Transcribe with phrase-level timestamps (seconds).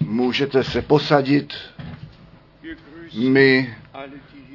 [0.00, 1.54] Můžete se posadit.
[3.18, 3.74] My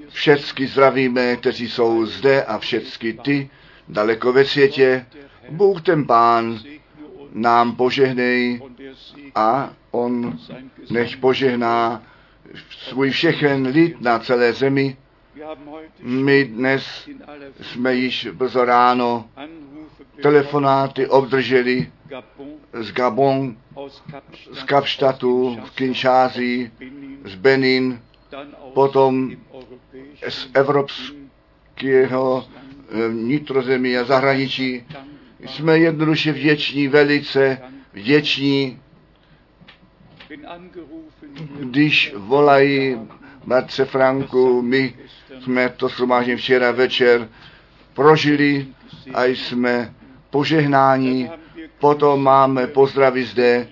[0.10, 3.50] všecky zdravíme, kteří jsou zde a všecky ty
[3.88, 5.06] daleko ve světě.
[5.50, 6.60] Bůh ten Pán
[7.34, 8.62] nám požehnej
[9.36, 10.40] a On
[10.90, 12.04] nech požehná
[12.70, 14.98] svůj všechen lid na celé zemi.
[16.02, 17.10] My dnes
[17.62, 19.30] jsme již brzo ráno
[20.22, 21.92] telefonáty obdrželi
[22.74, 23.58] z Gabon,
[24.54, 26.72] z Kapštatu, v Benin,
[27.26, 28.02] z Benin,
[28.74, 29.32] potom
[30.30, 32.46] z evropského
[32.90, 34.84] eh, vnitrozemí a zahraničí.
[35.46, 37.62] Jsme jednoduše vděční, velice
[37.94, 38.80] vděční,
[41.60, 42.98] když volají
[43.48, 44.94] bratře Franku, my
[45.40, 47.30] jsme to shromáždění včera večer
[47.94, 48.68] prožili
[49.14, 49.94] a jsme
[50.32, 51.30] požehnáni.
[51.80, 53.68] Potom máme pozdravy zde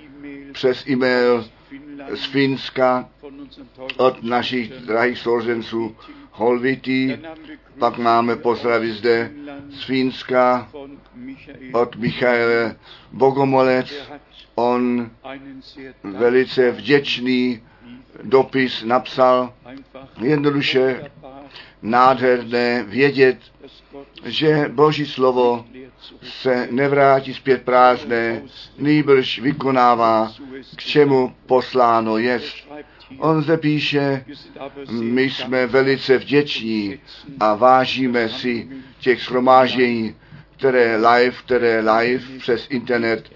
[0.52, 1.46] přes e-mail
[2.16, 3.10] z Finska
[3.98, 5.96] od našich drahých sourozenců
[6.40, 7.20] wir
[7.80, 9.32] Pak máme pozdravy zde
[9.70, 10.70] z Finska
[11.74, 12.76] od Michaele
[13.12, 14.10] Bogomolec.
[14.56, 15.10] On
[16.04, 17.62] velice vděčný
[18.24, 19.54] dopis napsal.
[20.22, 21.12] Jednoduše
[21.82, 23.38] nádherné vědět,
[24.26, 25.66] že Boží slovo
[26.22, 28.42] se nevrátí zpět prázdné,
[28.78, 30.32] nýbrž vykonává,
[30.76, 32.56] k čemu posláno jest.
[33.18, 34.26] On zde píše,
[34.92, 37.00] my jsme velice vděční
[37.40, 38.68] a vážíme si
[39.00, 40.16] těch shromáždění,
[40.58, 43.32] které live, které live přes internet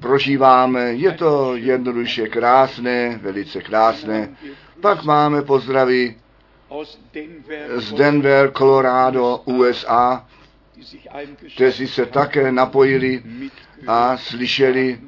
[0.00, 0.92] prožíváme.
[0.92, 4.36] Je to jednoduše krásné, velice krásné.
[4.80, 6.16] Pak máme pozdravy
[7.76, 10.26] z Denver, Colorado, USA,
[11.54, 13.22] kteří se také napojili
[13.86, 15.00] a slyšeli.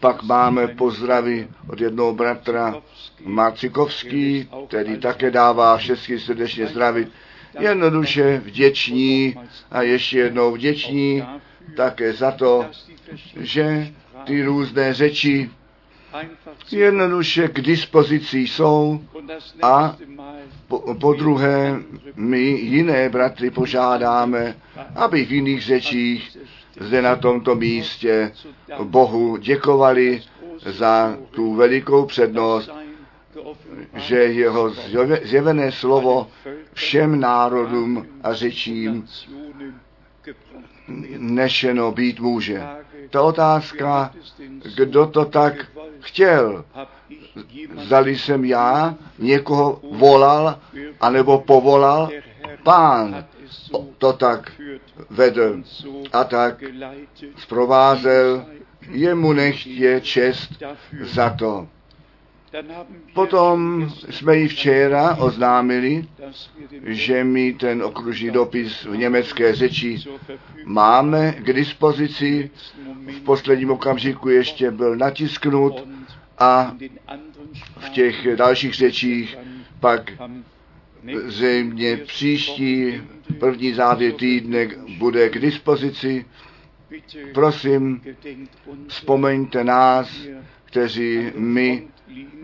[0.00, 2.74] Pak máme pozdravy od jednoho bratra
[3.24, 7.08] Marcikovský, který také dává všechny srdečně zdravit.
[7.58, 9.34] Jednoduše vděční
[9.70, 11.24] a ještě jednou vděční
[11.76, 12.66] také za to,
[13.40, 13.88] že
[14.24, 15.50] ty různé řeči
[16.72, 19.00] jednoduše k dispozici jsou
[19.62, 19.96] a
[20.68, 21.76] po, po druhé
[22.16, 24.56] my jiné bratry požádáme,
[24.96, 26.38] aby v jiných řečích
[26.80, 28.32] zde na tomto místě
[28.84, 30.22] Bohu děkovali
[30.66, 32.70] za tu velikou přednost,
[33.96, 36.30] že jeho zjeve- zjevené slovo
[36.72, 39.06] všem národům a řečím
[41.18, 42.62] nešeno být může.
[43.10, 44.12] Ta otázka,
[44.76, 45.66] kdo to tak
[46.04, 46.64] chtěl,
[47.76, 50.58] zdali jsem já někoho volal,
[51.00, 52.10] anebo povolal,
[52.62, 53.24] pán
[53.98, 54.52] to tak
[55.10, 55.62] vedl
[56.12, 56.64] a tak
[57.36, 58.46] zprovázel,
[58.90, 60.62] jemu nechtě čest
[61.00, 61.68] za to.
[63.14, 66.04] Potom jsme ji včera oznámili,
[66.84, 69.98] že my ten okružní dopis v německé řeči
[70.64, 72.50] máme k dispozici.
[73.06, 75.88] V posledním okamžiku ještě byl natisknut
[76.38, 76.76] a
[77.78, 79.38] v těch dalších řečích
[79.80, 80.12] pak
[81.24, 83.02] zřejmě příští
[83.40, 86.24] první závěr týdne bude k dispozici.
[87.34, 88.00] Prosím,
[88.88, 90.26] vzpomeňte nás,
[90.64, 91.88] kteří my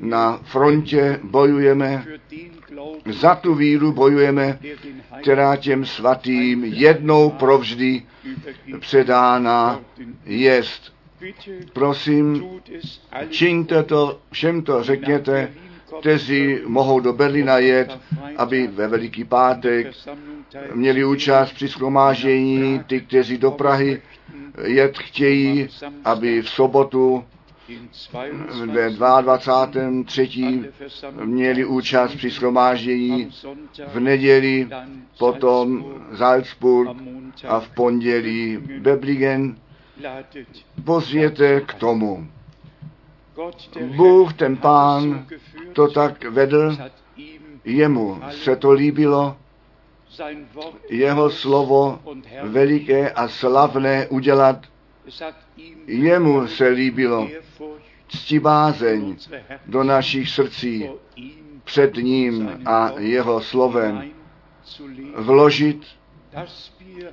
[0.00, 2.04] na frontě bojujeme,
[3.06, 4.58] za tu víru bojujeme,
[5.22, 8.02] která těm svatým jednou provždy
[8.80, 9.80] předána
[10.26, 10.92] jest.
[11.72, 12.44] Prosím,
[13.30, 15.50] čiňte to, všem to řekněte,
[16.00, 17.98] kteří mohou do Berlína jet,
[18.36, 19.86] aby ve Veliký pátek
[20.74, 24.02] měli účast při schromáždění, ty, kteří do Prahy
[24.64, 25.68] jet chtějí,
[26.04, 27.24] aby v sobotu
[28.66, 31.24] ve 22.
[31.24, 33.30] měli účast při schromáždění,
[33.88, 34.68] v neděli
[35.18, 35.84] potom
[36.16, 36.96] Salzburg
[37.48, 39.56] a v pondělí Bebligen.
[40.84, 42.26] Pozvěte k tomu.
[43.96, 45.26] Bůh, ten pán,
[45.72, 46.76] to tak vedl,
[47.64, 49.36] jemu se to líbilo,
[50.90, 51.98] jeho slovo
[52.42, 54.66] veliké a slavné udělat,
[55.86, 57.28] jemu se líbilo
[58.08, 59.16] ctibázeň
[59.66, 60.88] do našich srdcí
[61.64, 64.10] před ním a jeho slovem
[65.16, 65.86] vložit,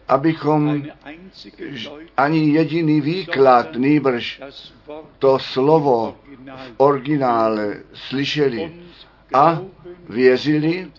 [0.07, 0.83] abychom
[2.17, 4.41] ani jediný výklad, nýbrž
[5.19, 8.86] to slovo v originále slyšeli
[9.33, 9.61] a
[10.09, 10.91] věřili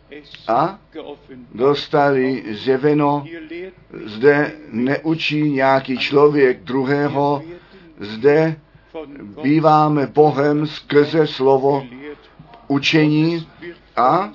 [0.48, 0.78] a
[1.54, 3.24] dostali zjeveno,
[4.04, 7.42] zde neučí nějaký člověk druhého,
[8.00, 8.56] zde
[9.42, 11.86] býváme Bohem skrze slovo
[12.68, 13.48] učení
[13.96, 14.32] a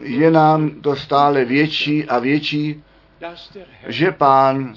[0.00, 2.84] je nám to stále větší a větší,
[3.86, 4.74] že pán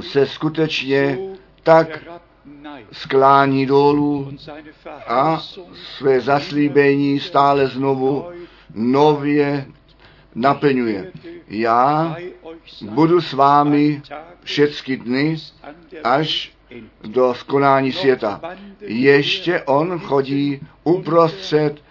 [0.00, 1.18] se skutečně
[1.62, 1.88] tak
[2.92, 4.32] sklání dolů
[5.06, 5.42] a
[5.96, 8.24] své zaslíbení stále znovu
[8.74, 9.66] nově
[10.34, 11.12] naplňuje.
[11.48, 12.16] Já
[12.82, 14.02] budu s vámi
[14.44, 15.36] všechny dny
[16.04, 16.52] až
[17.04, 18.40] do skonání světa.
[18.80, 21.82] Ještě on chodí uprostřed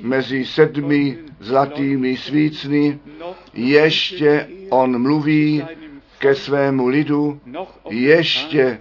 [0.00, 2.98] mezi sedmi zlatými svícny,
[3.54, 5.64] ještě on mluví
[6.22, 7.40] ke svému lidu,
[7.90, 8.78] ještě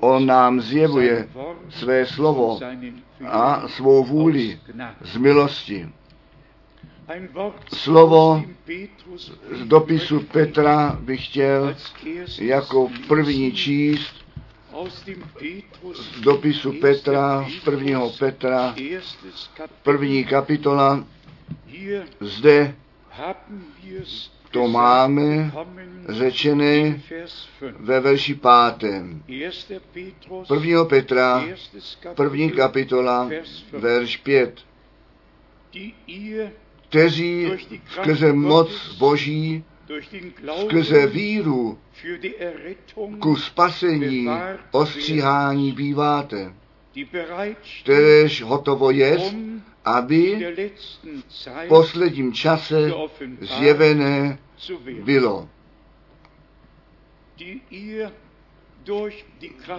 [0.00, 1.28] on nám zjevuje
[1.68, 2.60] své slovo
[3.26, 4.60] a svou vůli
[5.02, 5.88] z milosti.
[7.74, 8.42] Slovo
[9.52, 11.76] z dopisu Petra bych chtěl
[12.38, 14.14] jako první číst
[15.94, 18.74] z dopisu Petra, prvního Petra,
[19.82, 21.04] první kapitola.
[22.20, 22.74] Zde
[24.54, 25.52] to máme
[26.08, 27.00] řečené
[27.80, 29.22] ve verši pátém.
[30.48, 31.44] Prvního Petra,
[32.14, 33.30] první kapitola,
[33.72, 34.60] verš pět.
[36.88, 37.50] Kteří
[37.90, 39.64] skrze moc Boží,
[40.64, 41.78] skrze víru
[43.18, 44.28] ku spasení
[44.70, 46.54] ostříhání býváte,
[47.82, 49.18] kteréž hotovo je,
[49.84, 50.46] aby
[51.28, 52.92] v posledním čase
[53.40, 54.38] zjevené
[55.04, 55.48] bylo.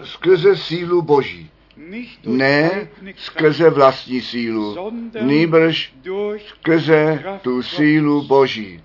[0.04, 1.50] Skrze sílu Boží.
[2.26, 4.92] Ne skrze vlastní sílu,
[5.22, 5.94] nýbrž
[6.48, 8.84] skrze tu sílu Boží.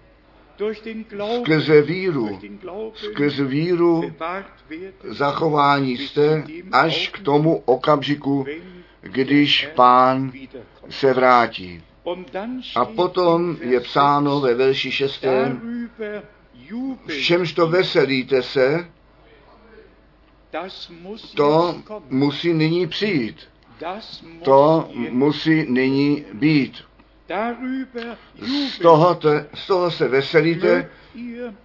[1.41, 2.41] Skrze víru,
[2.95, 4.13] skrze víru
[5.09, 8.47] zachování jste až k tomu okamžiku,
[9.01, 10.33] když pán
[10.89, 11.83] se vrátí.
[12.77, 15.25] A potom je psáno ve verši 6.
[17.07, 18.91] V čemž to veselíte se,
[21.35, 21.75] to
[22.09, 23.37] musí nyní přijít.
[24.43, 26.90] To musí nyní být.
[28.71, 30.91] Z toho, te, z toho se veselíte,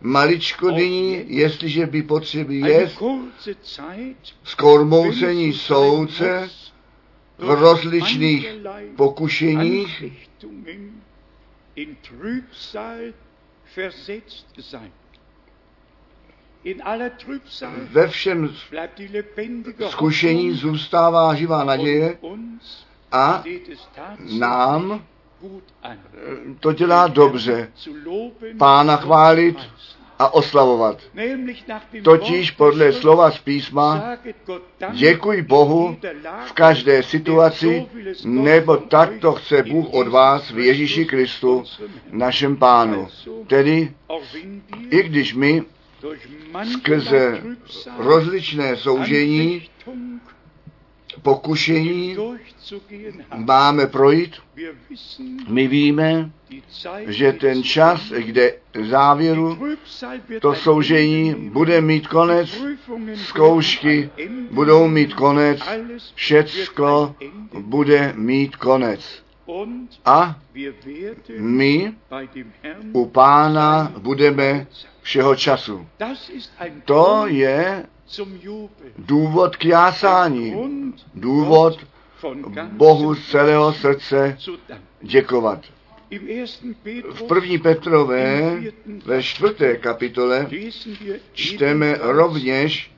[0.02, 2.92] maličko nyní, jestliže by potřeby je,
[4.44, 6.50] skormouzení soudce
[7.38, 8.50] v rozličných
[8.96, 10.04] pokušeních,
[17.92, 18.56] ve všem
[19.90, 22.18] zkušení zůstává živá naděje
[23.12, 23.44] a
[24.40, 25.06] nám
[26.60, 27.72] to dělá dobře.
[28.58, 29.58] Pána chválit
[30.20, 31.02] a oslavovat.
[32.04, 34.04] Totiž podle slova z písma
[34.92, 35.98] děkuj Bohu
[36.46, 37.86] v každé situaci,
[38.24, 41.64] nebo tak to chce Bůh od vás v Ježíši Kristu,
[42.12, 43.08] našem pánu.
[43.48, 43.94] Tedy,
[44.90, 45.64] i když my
[46.74, 47.42] skrze
[47.98, 49.70] rozličné soužení,
[51.22, 52.18] pokušení
[53.36, 54.36] máme projít.
[55.48, 56.32] My víme,
[57.08, 58.54] že ten čas, kde
[58.90, 59.58] závěru
[60.42, 62.62] to soužení bude mít konec,
[63.16, 64.10] zkoušky
[64.52, 65.60] budou mít konec,
[66.16, 67.16] všecko
[67.60, 69.24] bude mít konec.
[70.06, 70.40] A
[71.40, 71.94] my
[72.94, 74.68] u pána budeme
[75.02, 75.88] všeho času.
[76.86, 77.86] To je
[78.98, 80.56] důvod k jásání,
[81.16, 81.80] důvod
[82.72, 84.38] Bohu z celého srdce
[85.02, 85.60] děkovat.
[87.14, 88.58] V první Petrové
[89.06, 90.48] ve čtvrté kapitole
[91.34, 92.92] čteme rovněž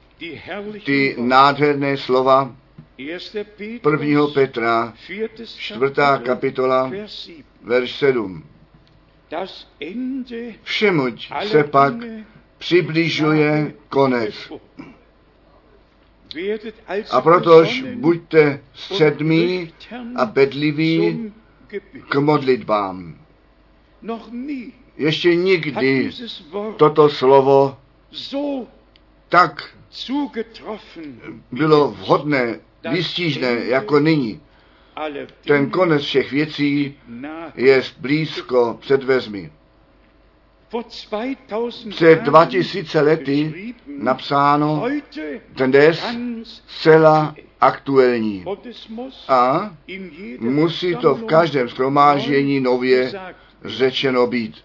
[0.85, 2.55] ty nádherné slova
[3.81, 4.93] prvního Petra,
[5.57, 6.91] čtvrtá kapitola,
[7.63, 8.43] verš 7.
[10.63, 11.93] Všemuť se pak
[12.57, 14.51] přibližuje konec.
[17.11, 19.73] A protož buďte středmí
[20.15, 21.31] a bedliví
[22.09, 23.15] k modlitbám.
[24.97, 26.11] Ještě nikdy
[26.77, 27.77] toto slovo
[29.29, 29.75] tak
[31.51, 32.59] bylo vhodné,
[32.91, 34.41] výstížné jako nyní.
[35.45, 36.97] Ten konec všech věcí
[37.55, 39.51] je blízko před vezmi.
[41.89, 44.85] Před 2000 lety napsáno
[45.55, 46.05] dnes
[46.67, 48.45] zcela aktuální.
[49.27, 49.71] A
[50.39, 53.11] musí to v každém schromáždění nově
[53.65, 54.55] řečeno být.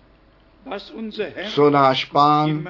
[1.49, 2.69] co náš pán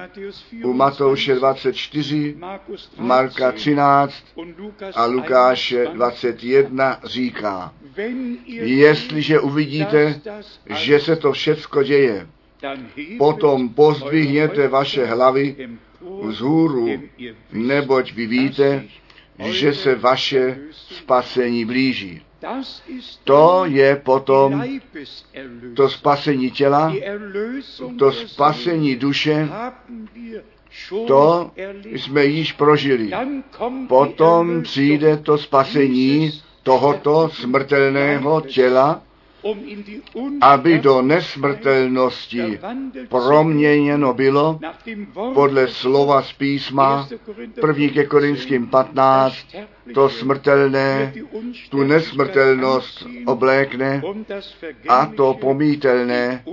[0.63, 7.73] u Matouše 24, 24, Markus Marka 13 13 und Lukas a Lukáše 21, 21 říká,
[8.61, 10.21] jestliže uvidíte,
[10.69, 12.27] že se to všecko děje,
[13.17, 15.69] potom pozdvihněte vaše hlavy
[16.21, 16.89] vzhůru,
[17.51, 18.83] neboť vy víte,
[19.39, 22.21] že se vaše spasení blíží.
[23.23, 24.63] To je potom
[25.75, 26.93] to spasení těla,
[27.99, 29.49] to spasení duše,
[31.07, 31.51] to
[31.83, 33.11] jsme již prožili.
[33.87, 39.01] Potom přijde to spasení tohoto smrtelného těla,
[40.41, 42.59] aby do nesmrtelnosti
[43.09, 44.59] proměněno bylo
[45.33, 47.17] podle slova z písma 1.
[47.25, 47.93] Korinther 1.
[47.93, 49.35] ke Korinským 15,
[49.93, 51.13] to smrtelné,
[51.69, 54.01] tu nesmrtelnost oblékne
[54.87, 56.43] a to pomítelné,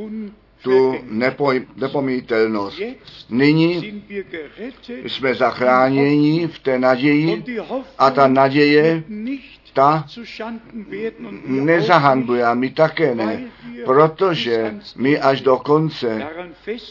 [0.62, 2.80] tu nepoj, nepomítelnost.
[3.30, 4.02] Nyní
[5.06, 7.44] jsme zachráněni v té naději
[7.98, 9.04] a ta naděje,
[9.72, 10.04] ta
[11.46, 13.40] nezahanbuje a my také ne,
[13.84, 16.26] protože my až do konce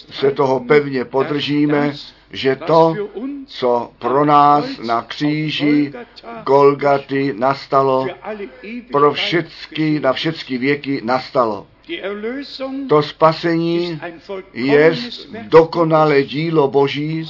[0.09, 1.93] se toho pevně podržíme,
[2.31, 2.95] že to,
[3.45, 5.93] co pro nás na kříži
[6.45, 8.07] Golgaty nastalo,
[8.91, 11.67] pro všechny, na všechny věky nastalo.
[12.89, 14.01] To spasení
[14.53, 14.95] je
[15.47, 17.29] dokonalé dílo Boží,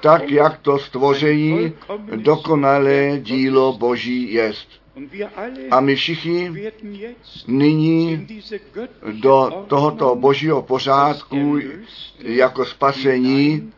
[0.00, 1.72] tak jak to stvoření
[2.16, 4.68] dokonalé dílo Boží jest.
[5.70, 6.52] A my všichni
[7.46, 8.26] nyní
[9.12, 11.58] do tohoto božího pořádku
[12.18, 13.72] jako spasení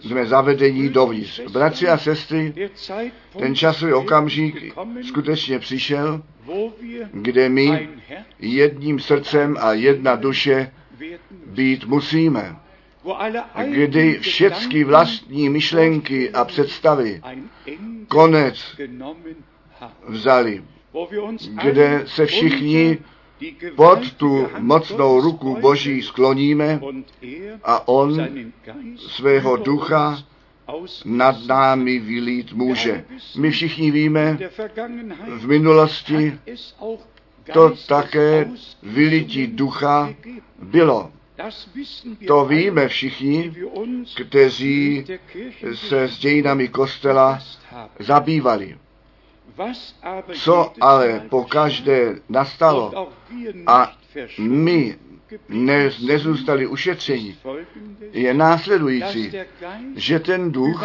[0.00, 1.40] jsme zavedení dovnitř.
[1.52, 2.70] Bratři a sestry,
[3.38, 4.74] ten časový okamžik
[5.08, 6.22] skutečně přišel,
[7.12, 7.88] kde my
[8.38, 10.72] jedním srdcem a jedna duše
[11.46, 12.56] být musíme,
[13.70, 17.22] kdy všechny vlastní myšlenky a představy
[18.08, 18.76] konec
[20.08, 20.64] vzali,
[21.62, 22.98] kde se všichni
[23.76, 26.80] pod tu mocnou ruku Boží skloníme
[27.64, 28.28] a On
[28.96, 30.24] svého ducha
[31.04, 33.04] nad námi vylít může.
[33.36, 34.38] My všichni víme,
[35.26, 36.38] v minulosti
[37.52, 38.50] to také
[38.82, 40.14] vylití ducha
[40.62, 41.12] bylo.
[42.26, 43.54] To víme všichni,
[44.26, 45.04] kteří
[45.74, 47.38] se s dějinami kostela
[47.98, 48.78] zabývali.
[50.32, 53.08] Co ale po každé nastalo
[53.66, 53.92] a
[54.38, 54.98] my
[55.48, 57.36] ne, nezůstali ušetřeni,
[58.12, 59.32] je následující,
[59.96, 60.84] že ten duch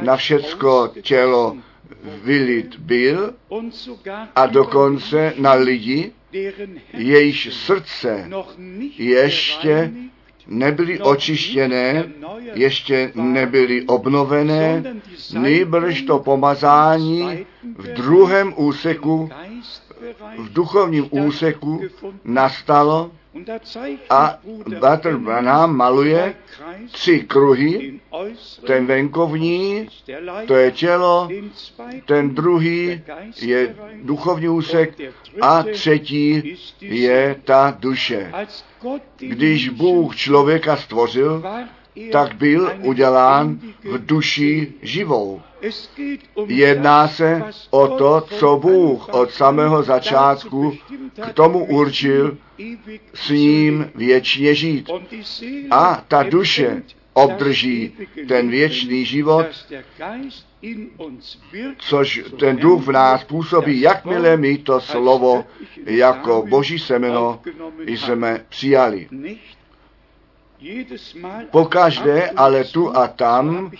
[0.00, 1.56] na všecko tělo
[2.22, 3.34] vylit byl
[4.36, 6.12] a dokonce na lidi,
[6.92, 8.30] jejíž srdce
[8.98, 9.92] ještě
[10.46, 12.04] nebyly očištěné,
[12.54, 14.82] ještě nebyly obnovené,
[15.32, 17.46] nejbrž to pomazání
[17.78, 19.30] v druhém úseku,
[20.38, 21.82] v duchovním úseku
[22.24, 23.10] nastalo
[24.10, 24.38] a
[24.80, 26.34] Bratr Branham maluje
[26.92, 28.00] tři kruhy,
[28.66, 29.88] ten venkovní,
[30.46, 31.28] to je tělo,
[32.06, 33.02] ten druhý
[33.40, 34.94] je duchovní úsek
[35.40, 38.32] a třetí je ta duše.
[39.18, 41.42] Když Bůh člověka stvořil,
[42.12, 45.42] tak byl udělán v duši živou.
[46.46, 50.76] Jedná se o to, co Bůh od samého začátku
[51.30, 52.38] k tomu určil
[53.14, 54.90] s ním věčně žít.
[55.70, 57.92] A ta duše obdrží
[58.28, 59.46] ten věčný život,
[61.78, 65.44] což ten duch v nás působí, jakmile my to slovo
[65.86, 67.40] jako boží semeno
[67.86, 69.08] jsme přijali.
[71.50, 73.70] Pokaždé, ale tu a tam,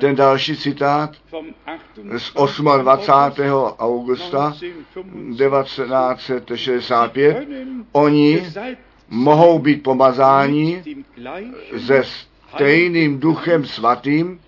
[0.00, 1.10] Ten další citát
[2.16, 2.32] z
[2.78, 3.42] 28.
[3.78, 4.56] augusta
[5.36, 7.48] 1965.
[7.92, 8.42] Oni
[9.08, 10.82] mohou být pomazáni
[11.86, 12.02] se
[12.54, 14.40] stejným duchem svatým,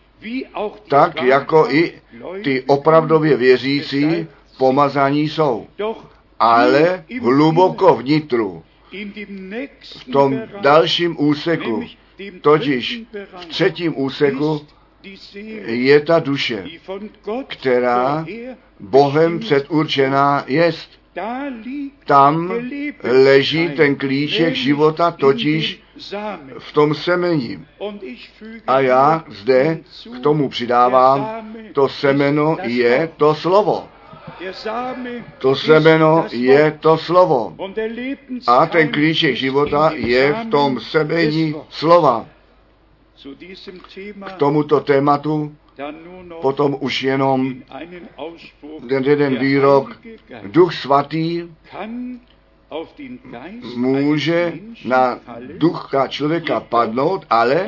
[0.89, 1.93] tak jako i
[2.45, 4.27] ty opravdově věřící
[4.59, 5.67] pomazaní jsou.
[6.39, 8.63] Ale hluboko vnitru,
[9.83, 11.85] v tom dalším úseku,
[12.41, 13.03] totiž
[13.37, 14.67] v třetím úseku,
[15.65, 16.65] je ta duše,
[17.47, 18.27] která
[18.81, 20.98] Bohem předurčená jest.
[22.05, 22.53] Tam
[23.03, 25.83] leží ten klíček života, totiž
[26.59, 27.67] v tom semení.
[28.67, 29.79] A já zde
[30.17, 33.89] k tomu přidávám, to semeno je to slovo.
[35.39, 37.57] To semeno je to slovo.
[38.47, 42.27] A ten klíček života je v tom semení slova.
[44.27, 45.57] K tomuto tématu
[46.41, 47.55] potom už jenom
[48.89, 50.01] ten jeden výrok.
[50.47, 51.49] Duch svatý
[53.77, 54.53] může
[54.85, 55.21] na
[55.59, 57.67] ducha člověka padnout, ale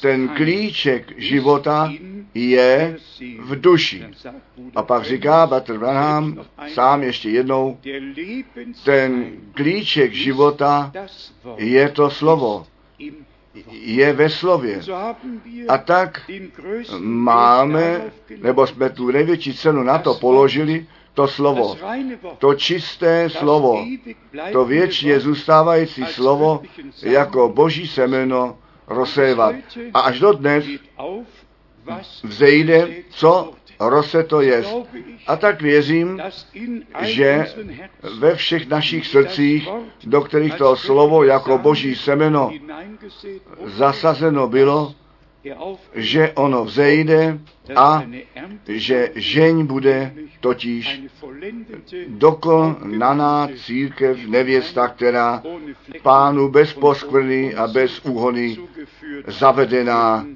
[0.00, 1.92] ten klíček života
[2.34, 2.96] je
[3.40, 4.04] v duši.
[4.74, 7.78] A pak říká Batr Branham sám ještě jednou,
[8.84, 10.92] ten klíček života
[11.56, 12.66] je to slovo
[13.70, 14.80] je ve slově.
[15.68, 16.30] A tak
[16.98, 18.00] máme,
[18.42, 21.76] nebo jsme tu největší cenu na to položili, to slovo,
[22.38, 23.84] to čisté slovo,
[24.52, 26.62] to věčně zůstávající slovo
[27.02, 29.54] jako boží semeno rozsévat.
[29.94, 30.64] A až do dnes
[32.22, 34.74] vzejde, co rose to jest.
[35.26, 36.22] A tak věřím,
[37.00, 37.46] že
[38.18, 39.68] ve všech našich srdcích,
[40.04, 42.52] do kterých to slovo jako boží semeno
[43.64, 44.94] zasazeno bylo,
[45.94, 47.38] že ono vzejde
[47.76, 48.02] a
[48.66, 51.02] že žeň bude totiž
[52.08, 55.42] dokonaná církev, nevěsta, která
[56.02, 58.58] pánu bez poskvrny a bez úhony
[59.26, 60.26] zavedená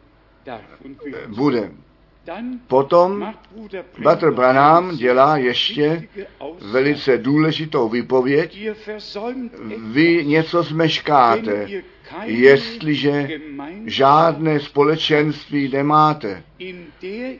[1.28, 1.70] bude.
[2.66, 3.35] Potom
[4.02, 6.08] Batr Branham dělá ještě
[6.61, 8.68] velice důležitou výpověď.
[9.92, 11.68] Vy něco zmeškáte,
[12.24, 13.28] jestliže
[13.87, 16.42] žádné společenství nemáte,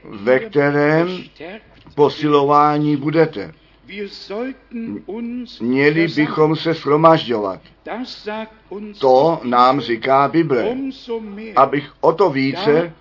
[0.05, 1.18] ve kterém
[1.95, 3.55] posilování budete.
[5.61, 7.61] Měli bychom se shromažďovat.
[8.99, 10.77] To nám říká Bible.
[11.57, 12.93] Abych o to více,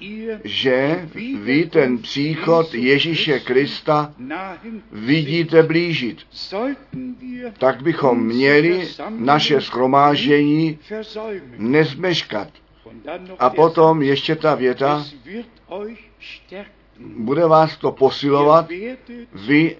[0.43, 1.09] že
[1.41, 4.13] vy ten příchod Ježíše Krista
[4.91, 6.17] vidíte blížit.
[7.57, 10.79] Tak bychom měli naše schromáždění
[11.57, 12.47] nezmeškat.
[13.39, 15.05] A potom ještě ta věta,
[17.17, 18.69] bude vás to posilovat,
[19.33, 19.77] vy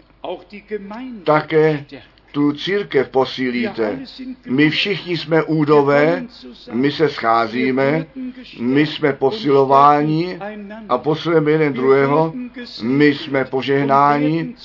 [1.24, 1.86] také
[2.32, 4.00] tu církev posílíte.
[4.50, 6.24] My všichni jsme údové,
[6.72, 8.06] my se scházíme,
[8.60, 10.40] my jsme posilováni
[10.90, 12.34] a posilujeme jeden druhého,
[12.82, 14.56] my jsme požehnáni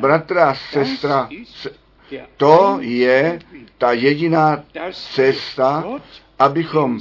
[0.00, 1.28] bratra, sestra,
[2.36, 3.38] To je
[3.78, 5.84] ta jediná cesta,
[6.38, 6.98] abychom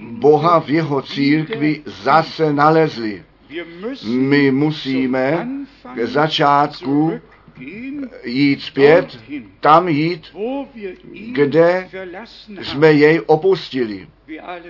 [0.00, 3.24] Boha v jeho církvi zase nalezli.
[4.08, 5.48] My musíme
[5.94, 7.20] k začátku
[8.24, 9.18] jít zpět,
[9.60, 10.36] tam jít,
[11.32, 11.88] kde
[12.62, 14.06] jsme jej opustili.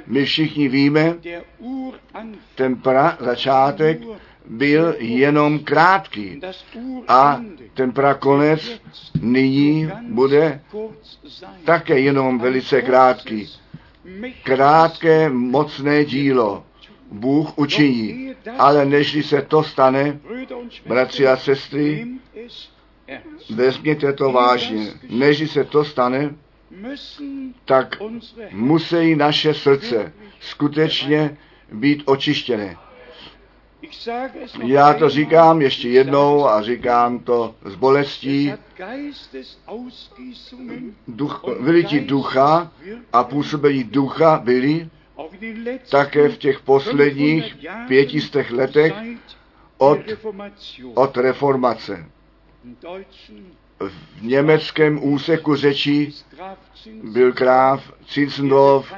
[0.06, 1.16] My všichni víme,
[2.54, 4.00] ten pra začátek
[4.48, 6.40] byl jenom krátký.
[7.08, 7.42] A
[7.74, 8.80] ten prakonec
[9.20, 10.60] nyní bude
[11.64, 13.48] také jenom velice krátký.
[14.42, 16.64] Krátké, mocné dílo
[17.12, 20.20] Bůh učiní, ale nežli se to stane,
[20.86, 22.06] bratři a sestry,
[23.54, 26.34] vezměte to vážně, nežli se to stane,
[27.64, 27.96] tak
[28.52, 31.36] musí naše srdce skutečně
[31.72, 32.76] být očištěné.
[34.64, 38.52] Já to říkám ještě jednou a říkám to s bolestí.
[41.08, 42.72] Duch, vylití ducha
[43.12, 44.90] a působení ducha byli
[45.90, 47.56] také v těch posledních
[47.88, 48.94] pětistech letech
[49.78, 49.98] od,
[50.94, 52.06] od reformace.
[53.80, 56.14] V německém úseku řečí
[57.02, 58.92] byl kráv Zinzendorf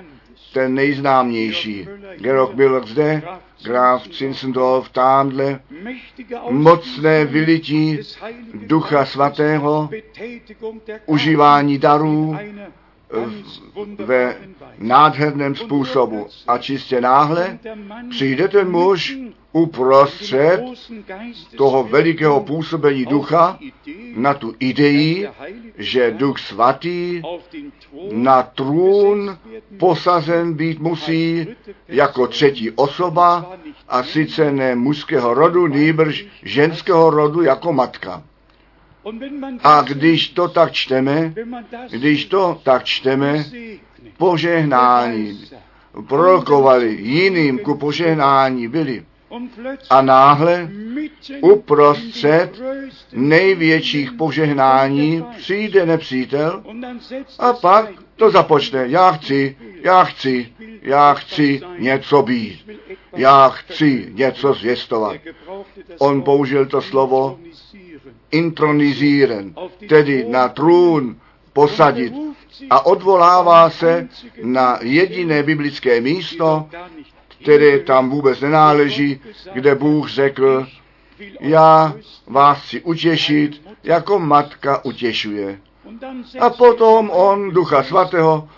[0.52, 1.88] ten nejznámější.
[2.16, 3.22] Georg byl zde,
[3.64, 5.60] Graf Zinzendorf tamhle,
[6.50, 7.98] mocné vylití
[8.54, 9.90] Ducha Svatého,
[11.06, 12.36] užívání darů
[13.98, 14.36] ve
[14.78, 16.26] nádherném způsobu.
[16.48, 17.58] A čistě náhle
[18.10, 19.18] přijde ten muž
[19.52, 20.60] uprostřed
[21.56, 23.58] toho velikého působení ducha
[24.14, 25.28] na tu idei,
[25.78, 27.22] že duch svatý
[28.12, 29.38] na trůn
[29.78, 31.46] posazen být musí
[31.88, 33.52] jako třetí osoba
[33.88, 38.22] a sice ne mužského rodu, nýbrž ženského rodu jako matka.
[39.62, 41.34] A když to tak čteme,
[41.90, 43.44] když to tak čteme,
[44.16, 45.44] požehnání,
[46.08, 49.04] prorokovali jiným ku požehnání byli.
[49.90, 50.70] A náhle
[51.40, 52.62] uprostřed
[53.12, 56.62] největších požehnání přijde nepřítel
[57.38, 58.84] a pak to započne.
[58.88, 62.70] Já chci, já chci, já chci něco být.
[63.16, 65.16] Já chci něco zvěstovat.
[65.98, 67.38] On použil to slovo
[68.30, 69.54] intronizíren,
[69.88, 71.16] tedy na trůn
[71.52, 72.14] posadit
[72.70, 74.08] a odvolává se
[74.42, 76.68] na jediné biblické místo,
[77.42, 79.20] které tam vůbec nenáleží,
[79.52, 80.66] kde Bůh řekl,
[81.40, 81.94] já
[82.26, 85.58] vás chci utěšit, jako matka utěšuje.
[86.40, 88.48] A potom on Ducha Svatého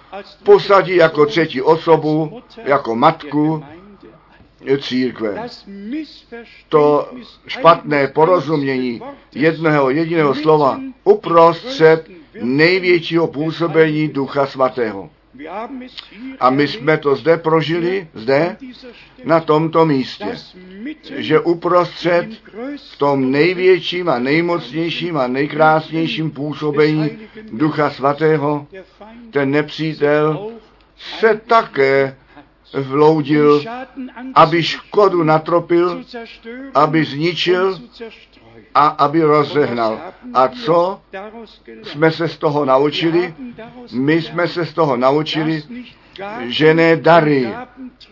[0.42, 3.64] posadí jako třetí osobu, jako matku
[4.78, 5.48] církve.
[6.68, 7.08] To
[7.46, 9.02] špatné porozumění
[9.34, 12.08] jednoho jediného slova uprostřed
[12.42, 15.10] největšího působení Ducha Svatého.
[16.40, 18.56] A my jsme to zde prožili, zde,
[19.24, 20.36] na tomto místě,
[21.16, 22.28] že uprostřed
[22.92, 27.10] v tom největším a nejmocnějším a nejkrásnějším působení
[27.52, 28.66] Ducha Svatého
[29.30, 30.50] ten nepřítel
[30.96, 32.16] se také
[32.74, 33.64] vloudil,
[34.34, 36.04] aby škodu natropil,
[36.74, 37.78] aby zničil
[38.74, 40.00] a aby rozehnal.
[40.34, 41.00] A co
[41.82, 43.34] jsme se z toho naučili?
[43.92, 45.62] My jsme se z toho naučili,
[46.40, 47.54] že ne dary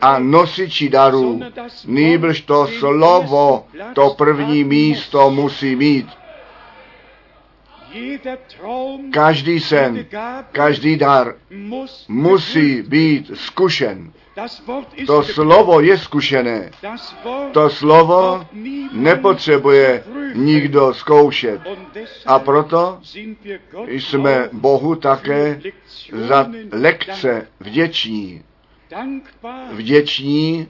[0.00, 1.40] a nosiči darů,
[1.86, 6.06] nýbrž to slovo, to první místo musí mít.
[9.12, 10.06] Každý sen,
[10.52, 11.34] každý dar
[12.08, 14.12] musí být zkušen.
[15.06, 16.70] To slovo je zkušené.
[17.52, 18.46] To slovo
[18.92, 21.60] nepotřebuje nikdo zkoušet.
[22.26, 22.98] A proto
[23.86, 25.60] jsme Bohu také
[26.12, 28.42] za lekce vděční.
[29.72, 30.68] Vděční,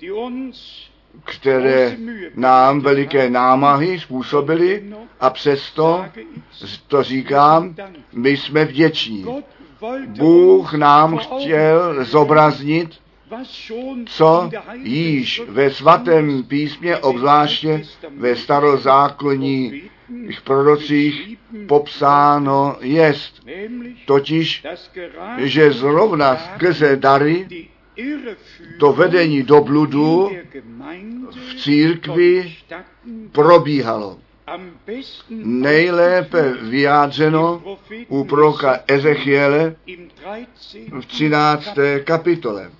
[1.24, 1.96] které
[2.34, 4.84] nám veliké námahy způsobily
[5.20, 6.04] a přesto,
[6.88, 7.74] to říkám,
[8.12, 9.26] my jsme vděční.
[10.06, 13.00] Bůh nám chtěl zobraznit
[14.06, 14.50] co
[14.82, 17.82] již ve svatém písmě, obzvláště
[18.16, 19.90] ve starozákonních
[20.44, 23.46] prorocích popsáno jest.
[24.06, 24.66] Totiž,
[25.36, 27.46] že zrovna skrze dary
[28.78, 30.30] to vedení do bludu
[31.30, 32.54] v církvi
[33.32, 34.18] probíhalo.
[35.44, 37.62] Nejlépe vyjádřeno
[38.08, 39.76] u proka Ezechiele
[41.00, 41.74] v 13.
[42.04, 42.70] kapitole.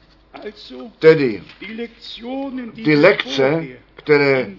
[0.98, 1.42] Tedy
[2.84, 4.50] ty lekce, které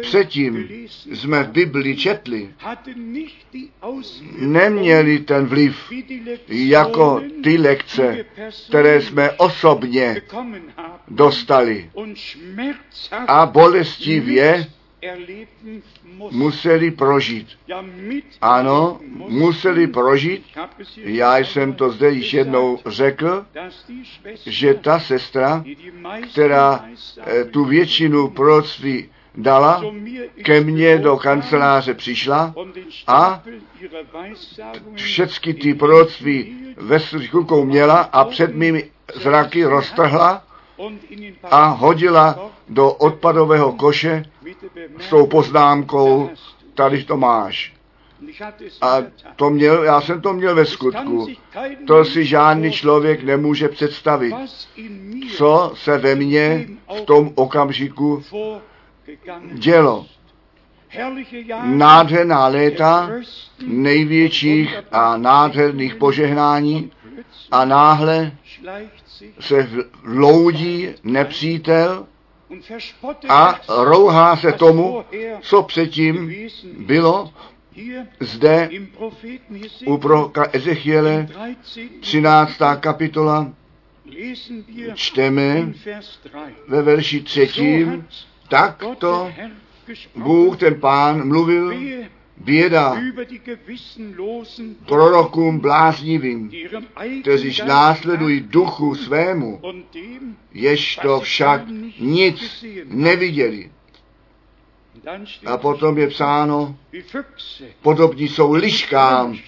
[0.00, 2.50] předtím jsme v Bibli četli,
[4.38, 5.92] neměly ten vliv
[6.48, 8.24] jako ty lekce,
[8.68, 10.22] které jsme osobně
[11.08, 11.90] dostali
[13.28, 14.66] a bolestivě.
[16.30, 17.48] Museli prožít.
[18.40, 20.46] Ano, museli prožít.
[20.96, 23.46] Já jsem to zde již jednou řekl,
[24.46, 25.64] že ta sestra,
[26.32, 26.84] která
[27.20, 29.84] eh, tu většinu proroctví dala,
[30.44, 33.42] ke mně do kanceláře přišla den a
[34.94, 40.47] všechny ty proroctví ve svých rukou měla a před mými zraky roztrhla
[41.42, 44.24] a hodila do odpadového koše
[44.98, 46.30] s tou poznámkou,
[46.74, 47.78] tady to máš.
[48.80, 48.96] A
[49.36, 51.28] to měl, já jsem to měl ve skutku.
[51.86, 54.34] To si žádný člověk nemůže představit,
[55.36, 58.22] co se ve mně v tom okamžiku
[59.52, 60.06] dělo.
[61.62, 63.10] Nádherná léta,
[63.66, 66.90] největších a nádherných požehnání
[67.50, 68.32] a náhle
[69.40, 69.68] se
[70.02, 72.06] vloudí nepřítel
[73.28, 75.04] a rouhá se tomu,
[75.40, 76.34] co předtím
[76.78, 77.32] bylo
[78.20, 78.70] zde
[79.86, 81.28] u proroka Ezechiele
[81.62, 82.00] 13.
[82.00, 82.52] 13.
[82.80, 83.52] kapitola
[84.94, 86.30] čteme in Vers 3.
[86.68, 88.06] ve verši třetím,
[88.48, 89.32] tak to
[90.16, 91.72] Bůh, ten pán, mluvil
[92.40, 92.96] běda
[94.86, 96.50] prorokům bláznivým,
[97.20, 99.60] kteří následují duchu svému,
[100.52, 101.62] jež to však
[102.00, 103.70] nic neviděli.
[105.46, 106.76] A potom je psáno,
[107.82, 109.38] podobní jsou liškám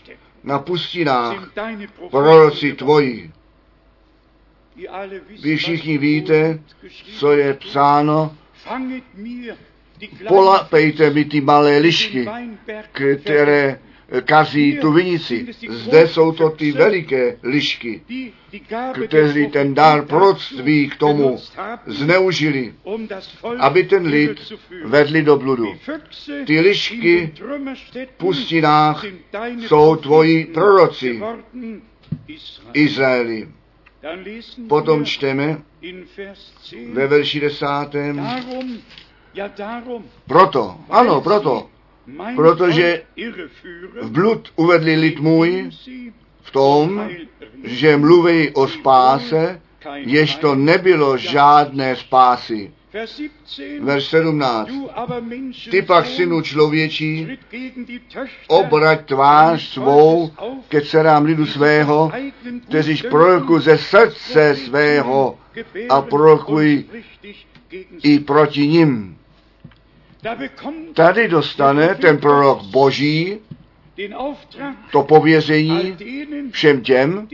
[0.44, 1.52] na pustinách,
[2.10, 3.30] proroci tvoji.
[5.42, 6.60] Vy všichni víte,
[7.18, 8.36] co je psáno,
[10.28, 12.28] Polapejte mi ty malé lišky,
[13.22, 13.78] které
[14.24, 15.46] kazí tu vinici.
[15.68, 18.00] Zde jsou to ty veliké lišky,
[19.06, 21.38] kteří ten dár proroctví k tomu
[21.86, 22.74] zneužili,
[23.58, 24.52] aby ten lid
[24.84, 25.74] vedli do bludu.
[26.46, 27.32] Ty lišky
[27.92, 29.04] V pustinách
[29.58, 31.20] jsou tvoji proroci.
[32.72, 33.48] Izraeli.
[34.68, 38.26] Potom čteme in Vers 10, ve verši desátém,
[40.26, 41.68] proto, ano, proto,
[42.36, 43.02] protože
[44.02, 45.70] v blud uvedli lid můj
[46.42, 47.10] v tom,
[47.64, 49.60] že mluví o spáse,
[49.94, 52.72] jež to nebylo žádné spásy.
[52.92, 54.68] Vers 17, Verš 17.
[54.68, 57.38] du aber Menschen, Ty pak, synu člověčí,
[58.48, 60.30] obrať tvář svou
[60.68, 62.12] ke dcerám lidu svého,
[62.68, 65.38] kteříž proroku ze srdce svého
[65.88, 66.84] a prorokuj
[68.02, 69.16] i proti nim.
[70.94, 73.38] Tady dostane ten prorok boží
[74.92, 75.96] to pověření
[76.50, 77.28] všem těm,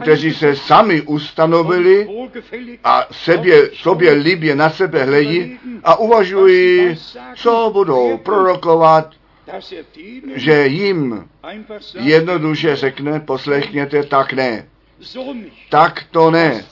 [0.00, 2.08] kteří se sami ustanovili
[2.84, 6.96] a sebě, sobě libě na sebe hledí a uvažují,
[7.36, 9.10] co budou prorokovat,
[10.34, 11.28] že jim
[12.00, 14.66] jednoduše řekne, poslechněte, tak ne.
[15.68, 16.64] Tak to ne.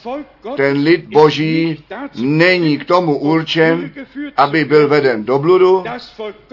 [0.56, 1.84] Ten lid boží
[2.14, 3.90] není k tomu určen,
[4.36, 5.84] aby byl veden do bludu.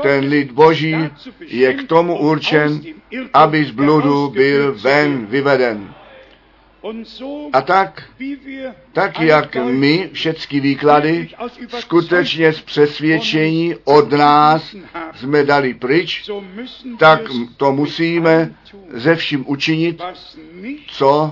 [0.02, 0.96] Ten lid boží
[1.40, 2.82] je k tomu určen,
[3.34, 5.94] aby z bludu byl ven vyveden.
[7.54, 8.04] A tak,
[8.94, 11.30] tak jak my všechny výklady
[11.80, 14.76] skutečně z přesvědčení od nás
[15.16, 16.30] jsme dali pryč,
[17.00, 17.22] tak
[17.58, 18.56] to musíme
[18.94, 20.02] ze vším učinit,
[20.88, 21.32] co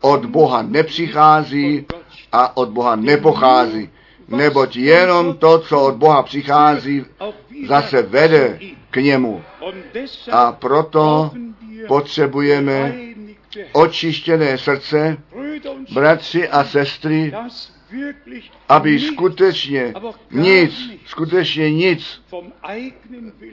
[0.00, 1.86] od Boha nepřichází
[2.32, 3.90] a od Boha nepochází.
[4.28, 7.04] Neboť jenom to, co od Boha přichází,
[7.66, 8.58] zase vede
[8.90, 9.42] k němu.
[10.32, 11.30] A proto
[11.88, 13.05] potřebujeme
[13.72, 15.16] očištěné srdce,
[15.94, 17.32] bratři a sestry,
[18.68, 19.94] aby skutečně
[20.30, 22.22] nic, skutečně nic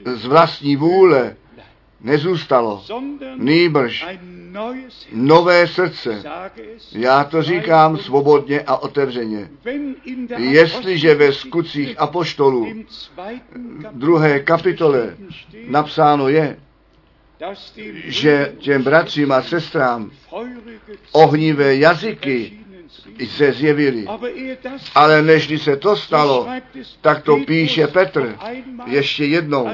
[0.04, 1.36] z vlastní vůle
[2.00, 2.84] nezůstalo.
[3.36, 4.06] Nýbrž
[5.12, 6.22] nové srdce.
[6.92, 9.50] Já to říkám svobodně a otevřeně.
[10.36, 12.66] Jestliže ve skutcích apoštolů
[13.92, 15.16] druhé kapitole
[15.68, 16.56] napsáno je,
[18.04, 20.10] že těm bratřím a sestrám
[21.12, 22.52] ohnivé jazyky
[23.26, 24.06] se zjevily.
[24.94, 26.48] Ale než se to stalo,
[27.00, 28.36] tak to píše Petr
[28.86, 29.68] ještě jednou,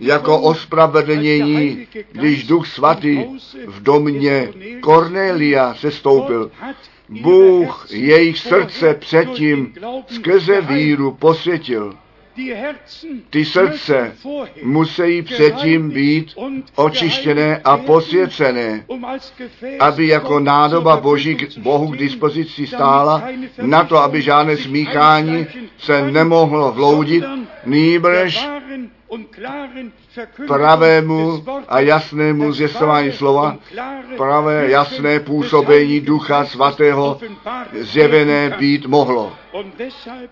[0.00, 3.24] jako ospravedlnění, když Duch Svatý
[3.66, 4.52] v domě
[4.84, 6.50] Cornelia se stoupil.
[7.08, 9.74] Bůh jejich srdce předtím
[10.06, 11.96] skrze víru posvětil.
[13.30, 14.12] Ty srdce
[14.62, 16.34] musí předtím být
[16.74, 18.84] očištěné a posvěcené,
[19.80, 23.22] aby jako nádoba Boží k Bohu k dispozici stála,
[23.62, 25.46] na to, aby žádné smíchání
[25.78, 27.24] se nemohlo vloudit,
[27.64, 28.48] nýbrž
[30.46, 33.56] pravému a jasnému zjistování slova,
[34.16, 37.20] pravé jasné působení Ducha Svatého
[37.80, 39.32] zjevené být mohlo.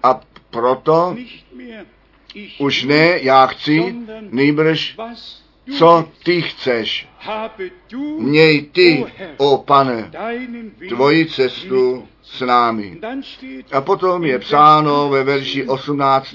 [0.02, 1.16] A proto
[2.58, 3.94] už ne já chci,
[4.30, 4.96] nejbrž
[5.78, 7.08] co ty chceš.
[8.18, 10.10] Měj ty, o pane,
[10.88, 12.98] tvoji cestu s námi.
[13.72, 16.34] A potom je psáno ve verši 18.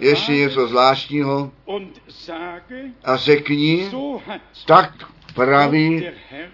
[0.00, 1.50] ještě něco zvláštního
[3.04, 3.90] a řekni,
[4.66, 6.06] tak praví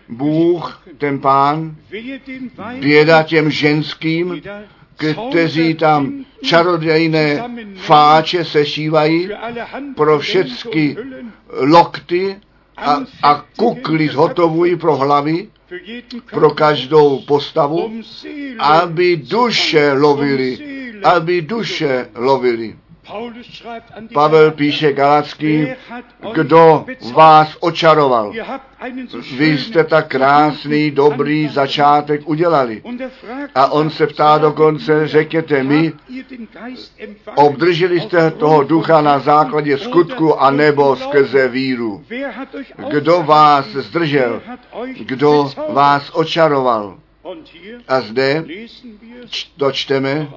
[0.09, 1.77] Bůh, ten pán,
[2.81, 4.43] běda těm ženským,
[5.31, 7.43] kteří tam čarodějné
[7.77, 9.29] fáče sešívají
[9.97, 10.97] pro všechny
[11.51, 12.37] lokty
[12.77, 15.49] a, a kukly zhotovují pro hlavy,
[16.31, 17.93] pro každou postavu,
[18.59, 20.59] aby duše lovili,
[21.05, 22.77] aby duše lovili.
[24.15, 25.69] Pavel píše Galacký,
[26.33, 28.33] kdo vás očaroval.
[29.37, 32.83] Vy jste tak krásný, dobrý začátek udělali.
[33.55, 35.93] A on se ptá dokonce, řekněte mi,
[37.35, 42.05] obdrželi jste toho ducha na základě skutku a nebo skrze víru.
[42.91, 44.43] Kdo vás zdržel?
[44.99, 46.99] Kdo vás očaroval?
[47.89, 48.45] A zde
[49.57, 50.29] dočteme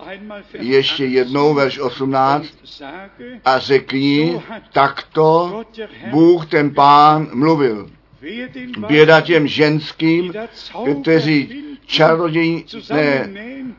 [0.59, 2.47] ještě jednou verš 18
[3.45, 4.41] a řekni,
[4.73, 5.61] takto
[6.09, 7.89] Bůh ten pán mluvil.
[8.87, 10.33] Běda těm ženským,
[11.01, 13.29] kteří čarodějné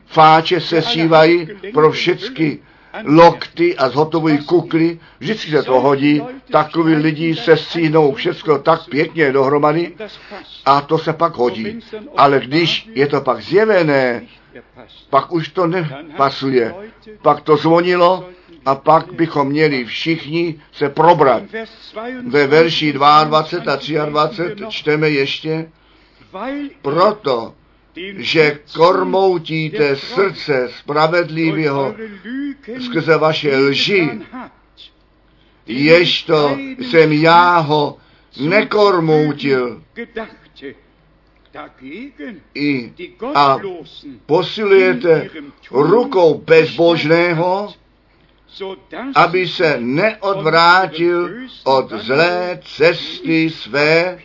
[0.05, 2.59] fáče sesívají pro všechny
[3.03, 9.31] lokty a zhotovují kukly, vždycky se to hodí, takový lidi se sínou všechno tak pěkně
[9.31, 9.95] dohromady
[10.65, 11.79] a to se pak hodí.
[12.17, 14.25] Ale když je to pak zjevené,
[15.09, 16.73] pak už to nepasuje.
[17.21, 18.29] Pak to zvonilo
[18.65, 21.43] a pak bychom měli všichni se probrat.
[22.27, 25.69] Ve verši 22 a 23 čteme ještě,
[26.81, 27.53] proto
[28.17, 31.95] že kormoutíte srdce spravedlivého
[32.85, 34.09] skrze vaše lži,
[35.65, 37.97] ježto jsem já ho
[38.41, 39.83] nekormoutil.
[42.55, 42.93] I
[43.35, 43.57] a
[44.25, 45.29] posilujete
[45.71, 47.73] rukou bezbožného,
[49.15, 51.29] aby se neodvrátil
[51.63, 54.19] od zlé cesty své,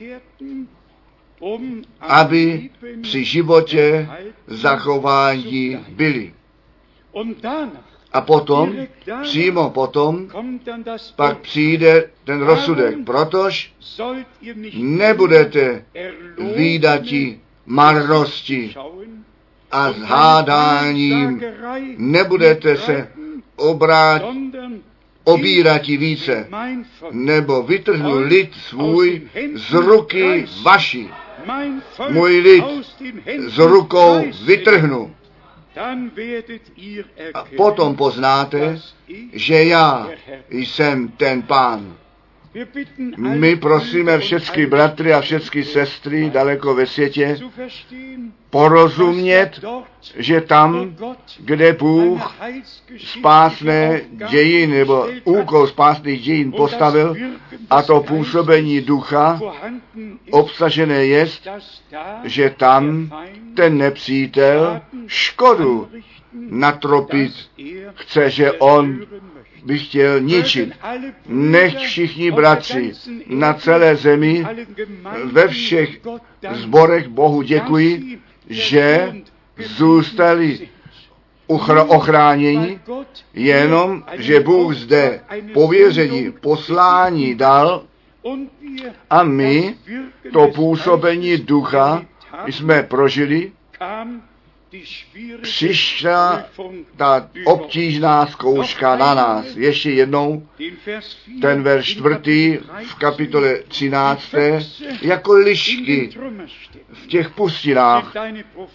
[2.01, 2.70] aby
[3.03, 4.09] při životě
[4.46, 6.33] zachování byli.
[8.12, 8.77] A potom,
[9.22, 10.29] přímo potom,
[11.16, 13.72] pak přijde ten rozsudek, protož
[14.74, 15.85] nebudete
[16.57, 18.74] výdati marnosti
[19.70, 21.42] a s hádáním
[21.96, 23.09] nebudete se
[23.57, 24.22] obrát,
[25.24, 26.48] obírati více,
[27.11, 29.22] nebo vytrhnu lid svůj
[29.55, 31.11] z ruky vaší
[32.11, 32.65] můj lid
[33.47, 35.15] z rukou vytrhnu.
[37.35, 38.81] A potom poznáte,
[39.33, 40.09] že já
[40.51, 41.97] jsem ten pán.
[43.16, 47.38] My prosíme všechny bratry a všechny sestry daleko ve světě
[48.51, 49.61] porozumět,
[50.16, 50.97] že tam,
[51.38, 52.35] kde Bůh
[52.99, 57.16] spásné dějin nebo úkol spásných dějin postavil
[57.71, 59.40] a to působení ducha
[60.31, 61.27] obsažené je,
[62.25, 63.11] že tam
[63.55, 65.88] ten nepřítel škodu
[66.51, 67.33] natropit
[67.94, 69.07] chce, že on
[69.64, 70.73] by chtěl ničit.
[71.27, 72.92] Nechť všichni bratři
[73.27, 74.47] na celé zemi,
[75.25, 76.01] ve všech
[76.53, 78.18] zborech Bohu děkuji,
[78.49, 79.14] že
[79.77, 80.68] zůstali
[81.87, 82.81] ochráněni,
[83.35, 85.21] jenom, že Bůh zde
[85.55, 87.83] pověření, poslání dal
[89.11, 89.75] a my
[90.33, 92.04] to působení ducha
[92.46, 93.52] jsme prožili,
[95.42, 96.44] přišla
[96.96, 99.56] ta obtížná zkouška na nás.
[99.56, 100.48] Ještě jednou
[101.40, 104.35] ten verš čtvrtý v kapitole 13.
[105.02, 106.10] Jako lišky
[106.92, 108.12] v těch pustinách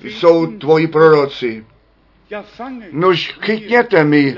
[0.04, 1.66] jsou tvoji proroci.
[2.92, 4.36] Nož chytněte mi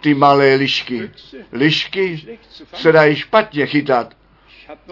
[0.00, 1.10] ty malé lišky.
[1.52, 2.38] Lišky
[2.74, 4.16] se dají špatně chytat.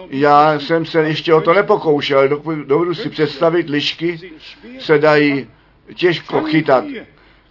[0.09, 2.27] Já jsem se ještě o to nepokoušel,
[2.65, 4.31] dovedu si představit, lišky
[4.79, 5.47] se dají
[5.93, 6.83] těžko chytat.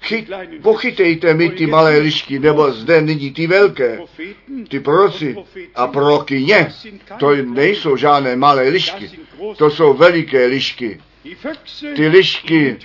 [0.00, 0.30] Chyt,
[0.62, 3.98] pochytejte mi ty malé lišky, nebo zde nyní ty velké,
[4.68, 5.36] ty proroci
[5.74, 6.72] a prorokyně.
[7.18, 9.10] To nejsou žádné malé lišky,
[9.56, 11.00] to jsou veliké lišky.
[11.96, 12.76] Ty lišky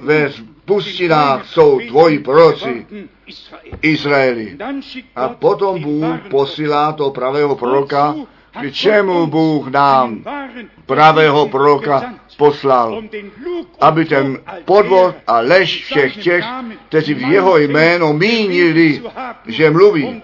[0.00, 0.32] ve
[0.64, 2.86] pustinách jsou tvoji proroci
[3.82, 4.56] Izraeli.
[5.16, 8.14] A potom Bůh posílá to pravého proroka,
[8.60, 10.24] k čemu Bůh nám
[10.86, 13.02] pravého proroka poslal,
[13.80, 16.44] aby ten podvod a lež všech těch,
[16.88, 19.02] kteří v jeho jméno mínili,
[19.46, 20.22] že mluví,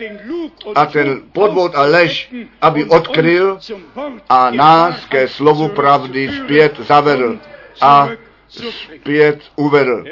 [0.74, 3.59] a ten podvod a lež, aby odkryl
[4.28, 7.39] a nás ke slovu pravdy zpět zavedl
[7.81, 8.09] a
[8.49, 10.05] zpět uvedl.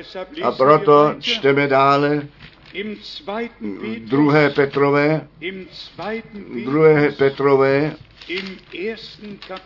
[0.43, 2.23] A proto čteme dále
[3.99, 5.29] druhé Petrové,
[6.65, 7.95] druhé Petrové,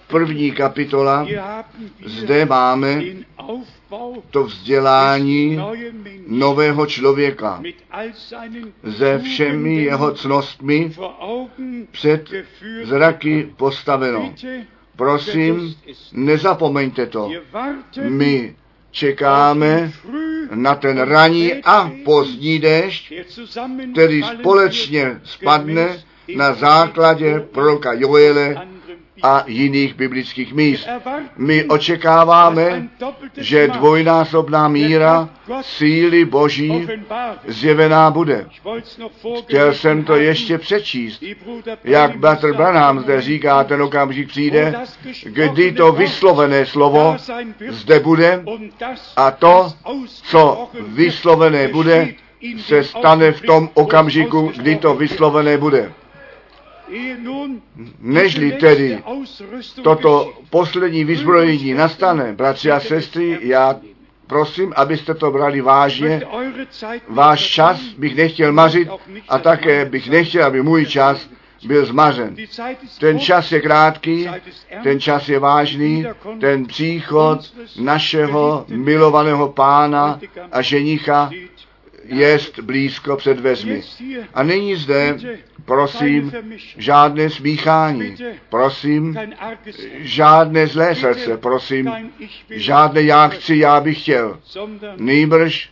[0.08, 1.26] první kapitola,
[2.04, 3.02] zde máme
[4.30, 5.58] to vzdělání
[6.26, 7.62] nového člověka
[8.98, 10.92] se všemi jeho cnostmi
[11.90, 12.30] před
[12.84, 14.34] zraky postaveno.
[14.96, 15.74] Prosím,
[16.12, 17.30] nezapomeňte to.
[18.08, 18.56] My
[18.90, 19.92] čekáme
[20.54, 23.12] na ten ranní a pozdní déšť,
[23.92, 26.02] který společně spadne
[26.36, 28.56] na základě proroka Joele
[29.22, 30.88] a jiných biblických míst.
[31.36, 32.88] My očekáváme,
[33.36, 35.28] že dvojnásobná míra
[35.60, 36.88] síly Boží
[37.46, 38.46] zjevená bude.
[39.44, 41.22] Chtěl jsem to ještě přečíst,
[41.84, 44.74] jak Bratr Branham zde říká, ten okamžik přijde,
[45.24, 47.16] kdy to vyslovené slovo
[47.68, 48.44] zde bude
[49.16, 49.72] a to,
[50.22, 52.08] co vyslovené bude,
[52.58, 55.92] se stane v tom okamžiku, kdy to vyslovené bude.
[58.00, 59.02] Nežli tedy
[59.82, 63.76] toto poslední vyzbrojení nastane, bratři a sestry, já
[64.26, 66.22] prosím, abyste to brali vážně.
[67.08, 68.88] Váš čas bych nechtěl mařit
[69.28, 71.28] a také bych nechtěl, aby můj čas
[71.66, 72.36] byl zmařen.
[73.00, 74.28] Ten čas je krátký,
[74.82, 76.06] ten čas je vážný,
[76.40, 80.20] ten příchod našeho milovaného pána
[80.52, 81.30] a ženicha
[82.04, 83.82] jest blízko před vezmi.
[84.34, 85.16] A není zde,
[85.64, 86.32] prosím,
[86.76, 88.16] žádné smíchání,
[88.48, 89.18] prosím,
[89.98, 91.92] žádné zlé srdce, prosím,
[92.50, 94.40] žádné já chci, já bych chtěl.
[94.96, 95.70] Nýbrž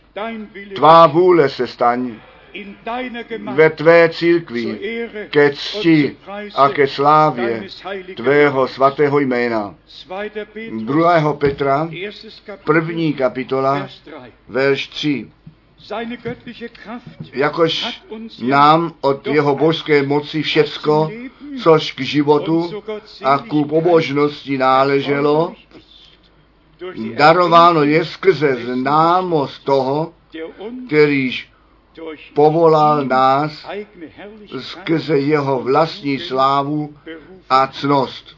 [0.75, 2.15] tvá vůle se staň
[3.53, 4.79] ve tvé církvi
[5.29, 6.17] ke cti
[6.55, 7.63] a ke slávě
[8.15, 9.75] tvého svatého jména.
[10.85, 11.33] 2.
[11.33, 11.89] Petra,
[12.63, 13.87] první kapitola,
[14.47, 15.27] verš 3
[17.33, 18.01] jakož
[18.41, 21.11] nám od jeho božské moci všecko,
[21.63, 22.83] což k životu
[23.23, 25.55] a ku pobožnosti náleželo,
[27.15, 30.13] darováno je skrze známost toho,
[30.87, 31.51] kterýž
[32.33, 33.67] povolal nás
[34.59, 36.95] skrze jeho vlastní slávu
[37.49, 38.35] a cnost.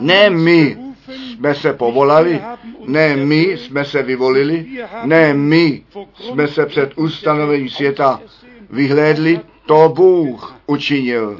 [0.00, 2.42] Ne my jsme se povolali,
[2.86, 4.66] ne my jsme se vyvolili,
[5.04, 5.82] ne my
[6.14, 8.20] jsme se před ustanovením světa
[8.70, 11.38] vyhlédli, to Bůh učinil.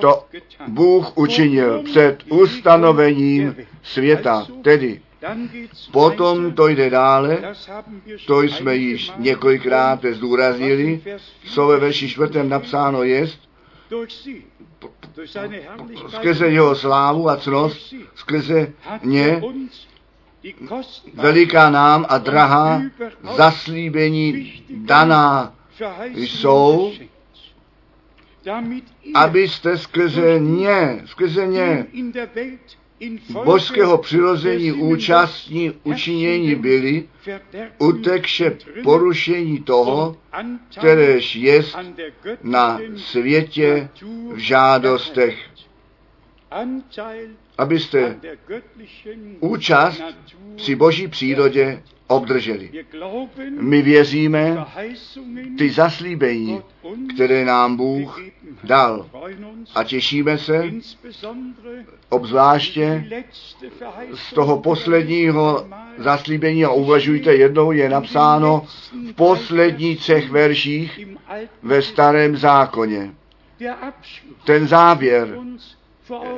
[0.00, 0.24] To
[0.68, 5.00] Bůh učinil před ustanovením světa, tedy
[5.92, 7.54] Potom to jde dále,
[8.26, 11.00] to jsme již několikrát zdůraznili,
[11.54, 13.38] co ve verši čtvrtém napsáno jest,
[16.08, 19.40] skrze jeho slávu a cnost, skrze ně
[21.14, 22.82] veliká nám a drahá
[23.36, 25.54] zaslíbení daná
[26.14, 26.92] jsou,
[29.14, 31.86] abyste skrze ně, skrze ně
[33.44, 37.08] božského přirození účastní učinění byli,
[37.78, 40.16] utekše porušení toho,
[40.78, 41.64] kteréž je
[42.42, 43.88] na světě
[44.32, 45.38] v žádostech.
[47.58, 48.16] Abyste
[49.40, 50.02] účast
[50.56, 52.70] při boží přírodě obdrželi.
[53.60, 54.66] My věříme
[55.58, 56.62] ty zaslíbení,
[57.14, 58.20] které nám Bůh
[58.64, 59.10] dal.
[59.74, 60.64] A těšíme se
[62.08, 63.04] obzvláště
[64.14, 65.68] z toho posledního
[65.98, 68.66] zaslíbení a uvažujte, jednou je napsáno
[69.10, 71.00] v posledních třech verších
[71.62, 73.14] ve starém zákoně.
[74.44, 75.38] Ten závěr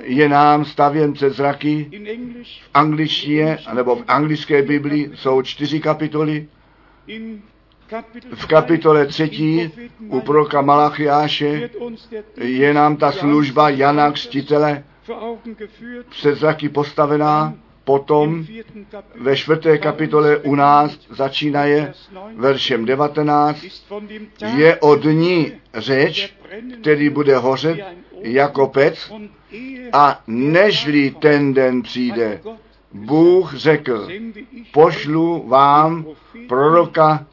[0.03, 1.91] je nám stavěn před zraky
[2.43, 6.49] v angličtině, nebo v anglické Biblii jsou čtyři kapitoly.
[8.35, 9.71] V kapitole třetí
[10.09, 11.71] u proroka Malachiáše
[12.37, 14.85] je nám ta služba Jana Křtitele
[16.11, 17.55] před zraky postavená,
[17.85, 18.47] potom
[19.21, 21.93] ve čtvrté kapitole u nás začínaje
[22.37, 23.65] veršem 19,
[24.57, 26.35] je o dní řeč,
[26.81, 27.79] který bude hořet
[28.23, 29.13] jako pec
[29.93, 32.41] a nežli ten den přijde,
[32.93, 34.09] Bůh řekl,
[34.73, 36.07] pošlu vám
[36.49, 37.27] proroka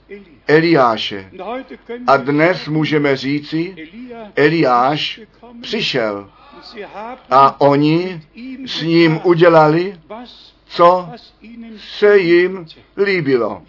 [0.48, 1.32] Eliáše.
[2.08, 3.76] A dnes můžeme říci,
[4.36, 5.22] Eliáš
[5.62, 6.30] přišel
[7.30, 8.22] a oni
[8.66, 10.00] s ním udělali,
[10.68, 11.10] co
[11.78, 12.66] se jim
[12.98, 13.62] líbilo.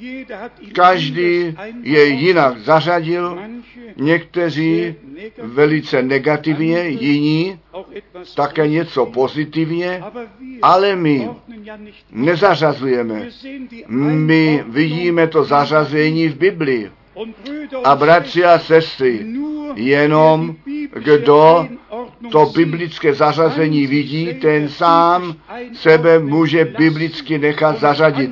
[0.73, 3.39] Každý je jinak zařadil,
[3.97, 4.95] někteří
[5.43, 7.61] velice negativně, jiní
[8.35, 10.03] také něco pozitivně,
[10.63, 11.31] ale my
[12.11, 13.29] nezařazujeme.
[13.89, 16.91] My vidíme to zařazení v Biblii.
[17.85, 19.27] A bratři a sestry,
[19.75, 20.57] jenom
[20.93, 21.69] kdo
[22.33, 25.35] to biblické zařazení vidí, ten sám
[25.73, 28.31] sebe může biblicky nechat zařadit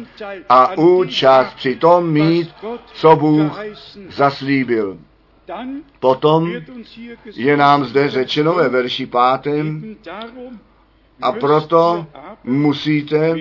[0.49, 2.51] a účast při tom mít,
[2.93, 3.61] co Bůh
[4.09, 4.99] zaslíbil.
[6.01, 6.53] Potom
[7.35, 9.97] je nám zde řečeno ve verši pátém,
[11.23, 12.07] a proto
[12.45, 13.35] musíte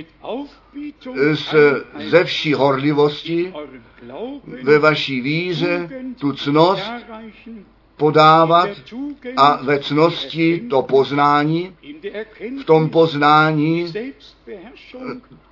[1.33, 1.55] s,
[2.09, 3.53] ze vší horlivosti
[4.63, 6.91] ve vaší víře tu cnost
[7.97, 8.69] podávat
[9.37, 11.75] a ve cnosti to poznání,
[12.61, 13.93] v tom poznání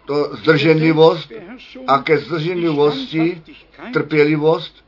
[0.05, 1.32] to zdrženlivost
[1.88, 3.41] a ke zdrženlivosti
[3.93, 4.86] trpělivost,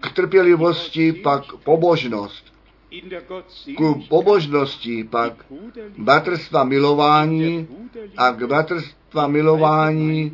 [0.00, 2.49] k trpělivosti pak pobožnost,
[3.76, 5.46] ku pobožnosti pak
[5.98, 7.68] bratrstva milování
[8.16, 10.32] a k bratrstva milování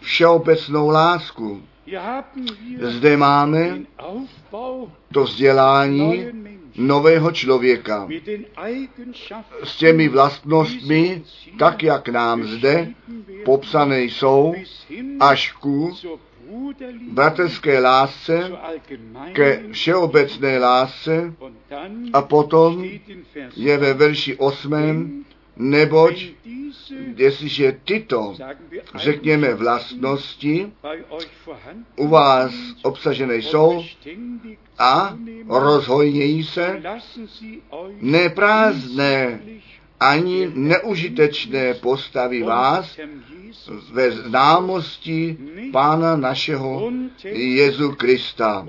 [0.00, 1.62] všeobecnou lásku.
[2.80, 3.80] Zde máme
[5.12, 6.26] to vzdělání
[6.76, 8.08] nového člověka
[9.64, 11.22] s těmi vlastnostmi,
[11.58, 12.88] tak jak nám zde
[13.44, 14.54] popsané jsou,
[15.20, 15.96] až ku
[17.12, 18.52] bratrské lásce,
[19.32, 21.34] ke všeobecné lásce
[22.12, 22.84] a potom
[23.56, 25.24] je ve verši 8.
[25.56, 26.26] Neboť
[27.16, 28.34] jestliže tyto,
[28.94, 30.72] řekněme, vlastnosti
[31.96, 32.52] u vás
[32.82, 33.84] obsažené jsou
[34.78, 36.82] a rozhojnějí se,
[38.00, 39.40] neprázdné
[40.00, 42.98] ani neužitečné postavy vás
[43.92, 45.38] ve známosti
[45.72, 46.92] Pána našeho
[47.32, 48.66] Jezu Krista.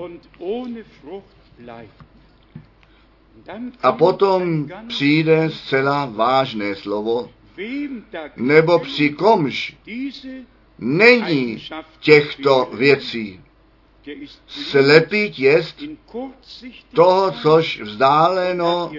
[3.83, 7.29] A potom přijde zcela vážné slovo,
[8.35, 9.77] nebo při komž
[10.79, 11.63] není
[11.99, 13.44] těchto věcí.
[14.47, 15.83] Slepý jest
[16.93, 18.91] toho, což vzdáleno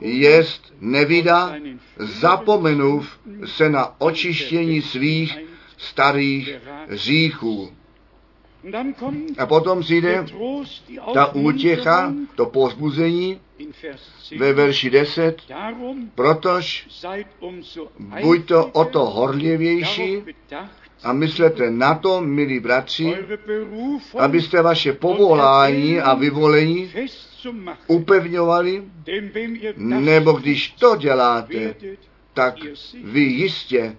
[0.00, 1.54] jest nevida,
[1.96, 5.38] zapomenuv se na očištění svých
[5.76, 6.56] starých
[6.90, 7.72] říchů.
[9.38, 10.26] A potom přijde
[11.14, 13.40] ta útěcha, to pozbuzení
[14.38, 15.42] ve verši 10,
[16.14, 16.88] protož
[18.22, 20.22] buď to o to horlivější
[21.02, 23.16] a myslete na to, milí bratři,
[24.18, 26.90] abyste vaše povolání a vyvolení
[27.86, 28.82] upevňovali,
[29.76, 31.74] nebo když to děláte,
[32.34, 32.54] tak
[33.04, 33.96] vy jistě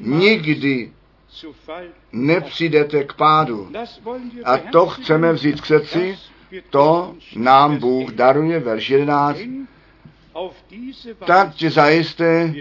[0.00, 0.92] nikdy
[2.12, 3.70] nepřijdete k pádu.
[4.44, 6.18] A to chceme vzít k srdci,
[6.70, 9.38] to nám Bůh daruje, verš 11,
[11.26, 12.54] tak zajisté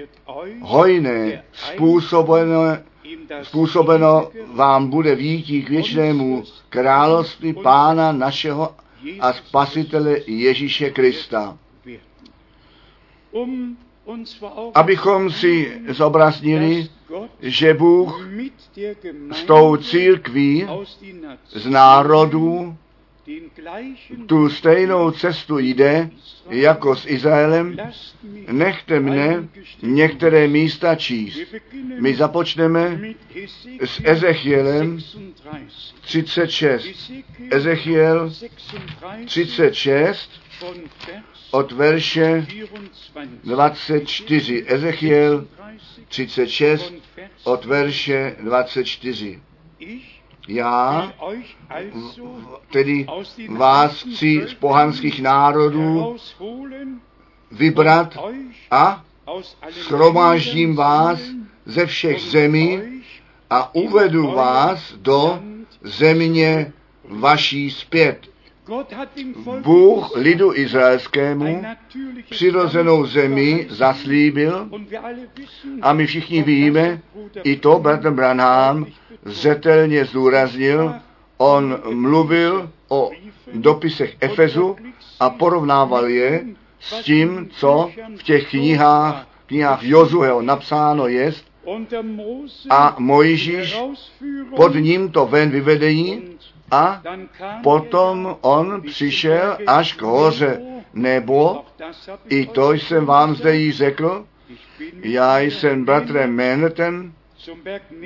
[0.61, 2.77] hojné způsobeno,
[3.43, 8.75] způsobeno vám bude výtí k věčnému království Pána našeho
[9.19, 11.57] a Spasitele Ježíše Krista.
[14.73, 16.89] Abychom si zobraznili,
[17.41, 18.27] že Bůh
[19.31, 20.67] s tou církví
[21.45, 22.77] z národů
[24.25, 26.09] tu stejnou cestu jde,
[26.49, 27.77] jako s Izraelem,
[28.51, 29.47] nechte mne
[29.81, 31.39] některé místa číst.
[31.99, 32.99] My započneme
[33.85, 34.99] s Ezechielem
[36.01, 37.11] 36.
[37.51, 38.33] Ezechiel
[39.25, 40.29] 36
[41.51, 42.47] od verše
[43.43, 44.63] 24.
[44.67, 45.47] Ezechiel
[46.07, 46.93] 36
[47.43, 49.39] od verše 24.
[50.47, 51.13] Já
[52.71, 53.05] tedy
[53.49, 56.15] vás chci z pohanských národů
[57.51, 58.17] vybrat
[58.71, 59.03] a
[59.71, 61.19] schromáždím vás
[61.65, 62.81] ze všech zemí
[63.49, 65.39] a uvedu vás do
[65.83, 66.73] země
[67.09, 68.32] vaší zpět.
[69.61, 71.63] Bůh lidu izraelskému
[72.29, 74.69] přirozenou zemi zaslíbil.
[75.81, 77.01] A my všichni víme,
[77.43, 78.85] i to bratr Branham
[79.25, 80.93] zetelně zdůraznil,
[81.37, 83.11] on mluvil o
[83.53, 84.75] dopisech Efezu
[85.19, 86.45] a porovnával je
[86.79, 91.45] s tím, co v těch knihách, knihách Jozueho napsáno jest.
[92.69, 93.79] A Mojžíš
[94.55, 96.32] pod ním to ven vyvedení
[96.73, 97.01] a
[97.63, 100.61] potom on přišel až k hoře.
[100.93, 101.65] Nebo,
[102.29, 104.25] i to jsem vám zde již řekl,
[105.03, 107.13] já jsem bratrem Menetem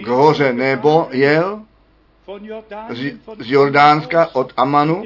[0.03, 1.61] k hoře nebo jel
[2.89, 5.03] z, Jordánska od Amanu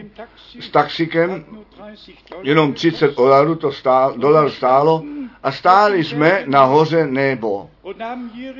[0.59, 1.45] s taxikem,
[2.41, 5.03] jenom 30 dolarů to stál, dolar stálo
[5.43, 7.69] a stáli jsme na hoře nebo.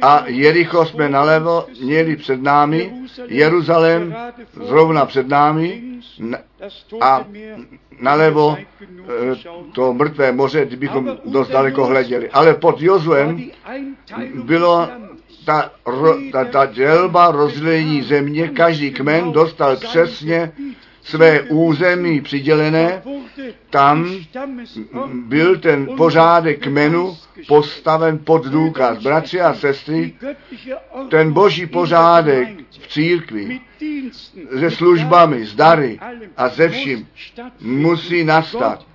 [0.02, 2.94] A Jericho jsme nalevo měli před námi,
[3.28, 4.16] Jeruzalém
[4.54, 5.84] zrovna před námi
[7.02, 7.26] a
[8.00, 8.58] nalevo
[9.74, 12.30] to mrtvé moře, kdybychom dost daleko hleděli.
[12.30, 13.52] Ale pod Jozuem
[14.44, 14.90] bylo
[15.46, 20.52] ta, ro, ta, ta dělba rozdělení země, každý kmen dostal přesně
[21.04, 23.02] své území přidělené,
[23.70, 24.12] tam
[25.14, 27.18] byl ten pořádek kmenu
[27.48, 29.04] postaven pod důkaz.
[29.04, 30.14] Bratři a sestry,
[31.10, 33.60] ten boží pořádek v církvi
[34.60, 36.00] se službami, s dary
[36.38, 37.08] a ze vším
[37.62, 38.86] musí nastat.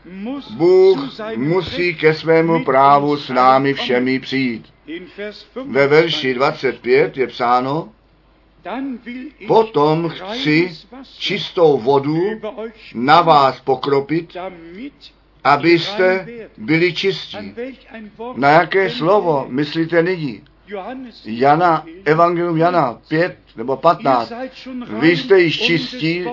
[0.57, 0.99] Bůh
[1.36, 4.75] musí ke svému právu s námi všemi přijít.
[5.66, 7.93] Ve verši 25 je psáno,
[9.47, 10.72] Potom chci
[11.18, 12.22] čistou vodu
[12.95, 14.37] na vás pokropit,
[15.45, 16.26] abyste
[16.57, 17.55] byli čistí.
[18.37, 20.43] Na jaké slovo myslíte nyní?
[21.24, 24.32] Jana, Evangelium Jana 5 nebo 15.
[24.89, 26.24] Vy jste již čistí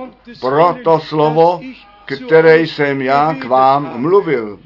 [0.41, 1.61] pro to slovo,
[2.05, 4.59] které jsem já k vám mluvil.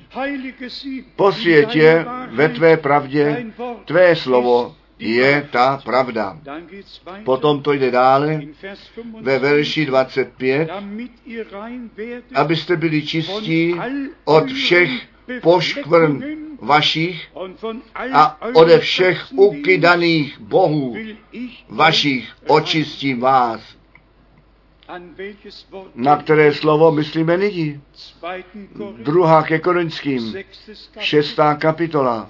[1.15, 3.45] Posvětě ve tvé pravdě,
[3.85, 6.39] tvé slovo je ta pravda.
[7.23, 8.41] Potom to jde dále
[9.21, 10.69] ve verši 25,
[12.35, 13.75] abyste byli čistí
[14.25, 14.89] od všech
[15.41, 16.23] poškvrn
[16.61, 17.27] vašich
[18.13, 20.95] a ode všech ukydaných bohů
[21.69, 23.76] vašich očistím vás.
[25.95, 27.81] Na které slovo myslíme nyní?
[28.97, 30.35] Druhá ke Korinským,
[30.99, 32.29] šestá kapitola,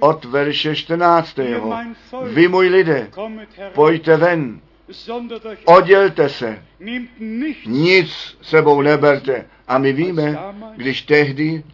[0.00, 1.38] od verše 14.
[2.24, 3.10] Vy, můj lidé,
[3.74, 4.60] pojďte ven,
[5.64, 6.62] odělte se,
[7.66, 9.44] nic sebou neberte.
[9.68, 10.38] A my víme,
[10.76, 11.64] když tehdy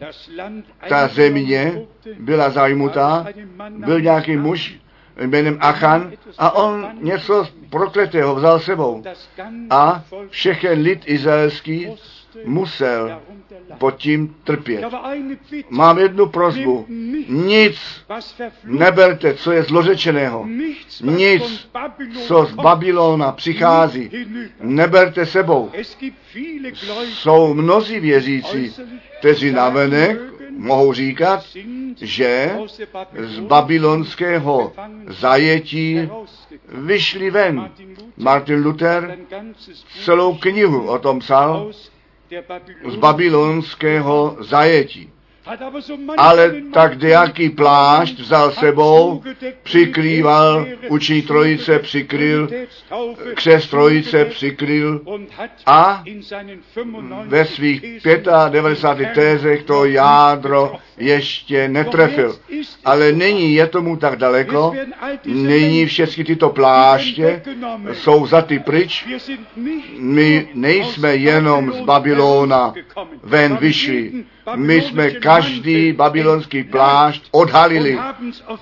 [0.89, 1.81] ta země
[2.19, 3.27] byla zajmutá,
[3.69, 4.79] byl nějaký muž,
[5.19, 9.03] jménem Achan a on něco prokletého vzal sebou.
[9.69, 11.87] A všechen lid izraelský
[12.45, 13.21] musel
[13.77, 14.85] pod tím trpět.
[15.69, 16.85] Mám jednu prozbu.
[17.27, 18.05] Nic
[18.63, 20.47] neberte, co je zlořečeného.
[21.01, 21.69] Nic,
[22.27, 24.11] co z Babylona přichází.
[24.61, 25.71] Neberte sebou.
[27.03, 28.73] Jsou mnozí věřící,
[29.19, 30.19] kteří navenek
[30.57, 31.45] mohou říkat,
[32.01, 32.51] že
[33.17, 34.73] z babylonského
[35.07, 36.09] zajetí
[36.67, 37.71] vyšli ven.
[38.17, 39.17] Martin Luther
[40.03, 41.71] celou knihu o tom psal
[42.87, 45.09] z babylonského zajetí.
[46.17, 49.23] Ale tak jaký plášť vzal sebou,
[49.63, 52.49] přikrýval, učí trojice přikryl,
[53.33, 55.01] křes trojice přikryl
[55.65, 56.03] a
[57.25, 57.81] ve svých
[58.49, 62.39] 95 tézech to jádro ještě netrefil.
[62.85, 64.73] Ale nyní je tomu tak daleko,
[65.25, 67.41] nyní všechny tyto pláště
[67.93, 69.07] jsou ty pryč.
[69.99, 72.73] My nejsme jenom z Babylona
[73.23, 74.11] ven vyšli,
[74.55, 77.99] my jsme každý babylonský plášť odhalili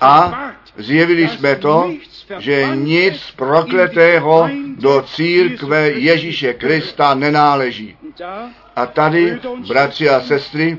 [0.00, 0.42] a
[0.76, 1.90] zjevili jsme to,
[2.38, 7.96] že nic prokletého do církve Ježíše Krista nenáleží.
[8.76, 10.78] A tady, bratři a sestry,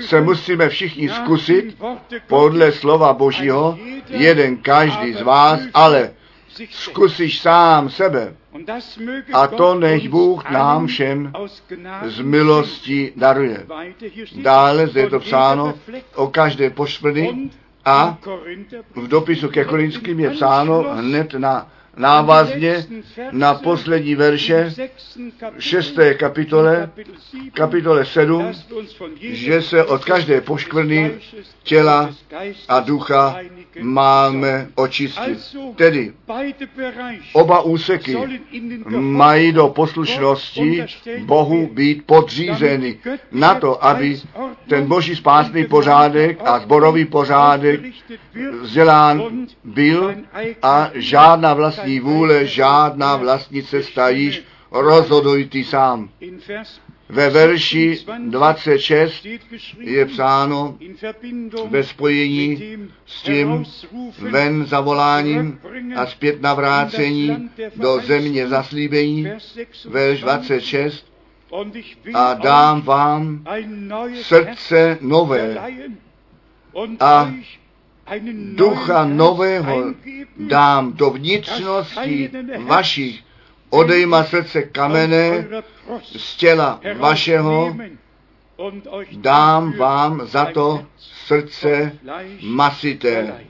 [0.00, 1.78] se musíme všichni zkusit
[2.26, 3.78] podle slova Božího,
[4.08, 6.10] jeden každý z vás, ale
[6.70, 8.34] zkusíš sám sebe.
[9.32, 11.32] A to nech Bůh nám všem
[12.04, 13.66] z milosti daruje.
[14.42, 15.74] Dále zde je to psáno
[16.14, 17.50] o každé pošprny
[17.84, 18.18] a
[18.96, 22.86] v dopisu ke Korinským je psáno hned na návazně
[23.30, 24.74] na poslední verše
[25.58, 26.90] šesté kapitole,
[27.52, 28.52] kapitole 7,
[29.20, 31.12] že se od každé poškvrny
[31.62, 32.14] těla
[32.68, 33.36] a ducha
[33.80, 35.56] máme očistit.
[35.76, 36.12] Tedy
[37.32, 38.16] oba úseky
[38.98, 40.84] mají do poslušnosti
[41.24, 42.98] Bohu být podřízeny
[43.32, 44.20] na to, aby
[44.68, 47.80] ten boží spásný pořádek a zborový pořádek
[48.62, 49.22] vzdělán
[49.64, 50.14] byl
[50.62, 56.08] a žádná vlastní vůle, žádná vlastní cesta již rozhoduj ty sám.
[57.10, 57.98] Ve verši
[58.28, 60.78] 26 steht geschrieben, je psáno
[61.68, 63.64] ve spojení s tím
[64.18, 65.60] ven zavoláním
[65.96, 71.06] a zpět navrácení do země zaslíbení, Vers 26, verš 26,
[71.50, 73.44] Und ich will a dám vám
[74.22, 75.56] srdce nové
[77.00, 77.32] a
[78.54, 79.84] ducha nového
[80.36, 83.22] dám do vnitřnosti vašich,
[83.70, 85.46] odejma srdce kamene
[86.02, 87.76] z těla vašeho,
[89.12, 91.92] dám vám za to srdce
[92.42, 93.44] masité.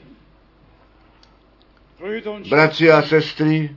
[2.50, 3.76] Bratři a sestry,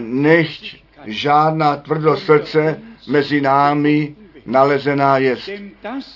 [0.00, 4.16] nechť žádná tvrdost srdce mezi námi
[4.46, 5.50] nalezená jest.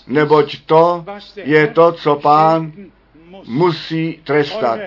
[0.07, 1.05] Neboť to
[1.37, 2.72] je to, co pán.
[3.47, 4.81] Musí trestat.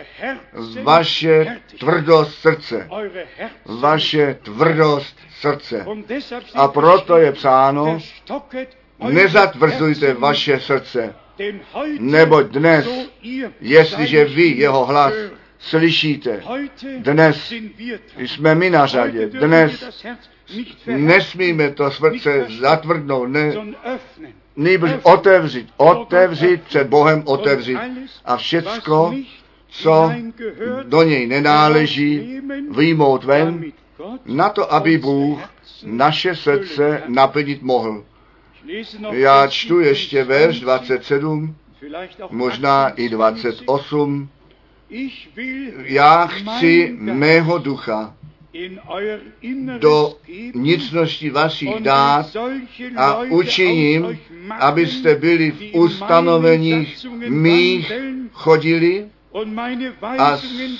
[0.83, 2.89] Vaše tvrdost srdce.
[3.65, 5.85] Vaše tvrdost srdce.
[6.53, 7.99] A proto je psáno,
[8.99, 11.15] nezatvrzujte vaše srdce.
[11.99, 12.85] Neboť dnes,
[13.61, 15.13] Jestliže vy jeho hlas
[15.59, 16.43] slyšíte,
[16.97, 17.53] dnes
[18.17, 19.27] jsme my na řadě.
[19.27, 20.01] Dnes
[20.87, 23.53] nesmíme to srdce zatvrdnout, ne,
[24.55, 27.79] nýbrž otevřít, otevřít před Bohem otevřít.
[28.25, 29.13] A všecko,
[29.69, 30.11] co
[30.83, 32.39] do něj nenáleží,
[32.75, 33.63] vyjmout ven,
[34.25, 35.39] na to, aby Bůh
[35.85, 38.03] naše srdce naplnit mohl.
[39.11, 43.65] Já čtu ještě verš 27, 27, vielleicht auch možná i 28.
[43.65, 44.29] 28.
[44.89, 48.13] Ich will Já chci mého ducha
[49.79, 50.17] do
[50.53, 52.25] vnitřnosti vašich dát
[52.97, 54.19] a učiním,
[54.59, 57.91] abyste byli v ustanoveních mých
[58.31, 59.07] chodili
[60.17, 60.37] a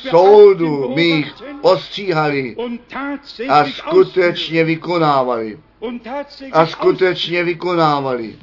[0.09, 2.55] soudu mých ostříhali
[3.49, 5.59] a skutečně vykonávali.
[6.51, 8.36] A skutečně vykonávali.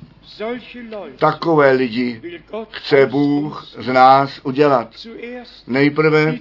[1.19, 4.91] Takové lidi chce Bůh z nás udělat.
[5.67, 6.39] Nejprve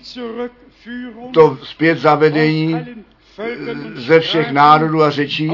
[1.34, 2.86] to zpět zavedení
[3.95, 5.51] ze všech národů a řečí,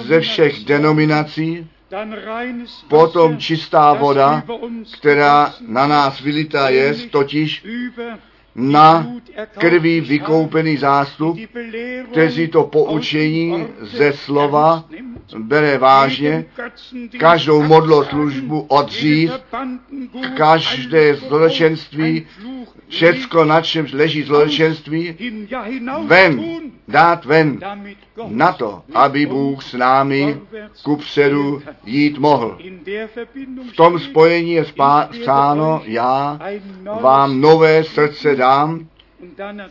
[0.00, 1.70] ze všech denominací,
[2.88, 4.42] potom čistá voda,
[4.98, 7.66] která na nás vylitá je, totiž
[8.58, 9.06] na
[9.58, 11.38] krví vykoupený zástup,
[12.10, 14.84] kteří to poučení ze slova
[15.38, 16.44] bere vážně,
[17.18, 17.62] každou
[18.62, 22.26] odřít, jede Verbandengut, každé zločenství,
[22.88, 25.16] všecko, na čemž leží zločenství,
[26.06, 26.44] ven,
[26.88, 27.60] dát ven,
[28.26, 30.40] na to, aby Bůh s námi
[30.82, 32.58] ku předu jít mohl.
[33.72, 34.64] V tom spojení je
[35.10, 36.40] psáno, já
[37.00, 38.86] vám nové srdce dám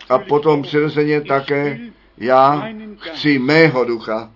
[0.09, 1.79] a potom přirozeně také
[2.17, 2.69] já
[2.99, 4.31] chci mého ducha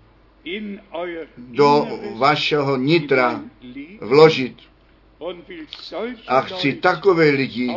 [1.38, 1.88] do
[2.18, 3.42] vašeho nitra
[4.02, 4.56] vložit
[6.28, 7.76] a chci takové lidi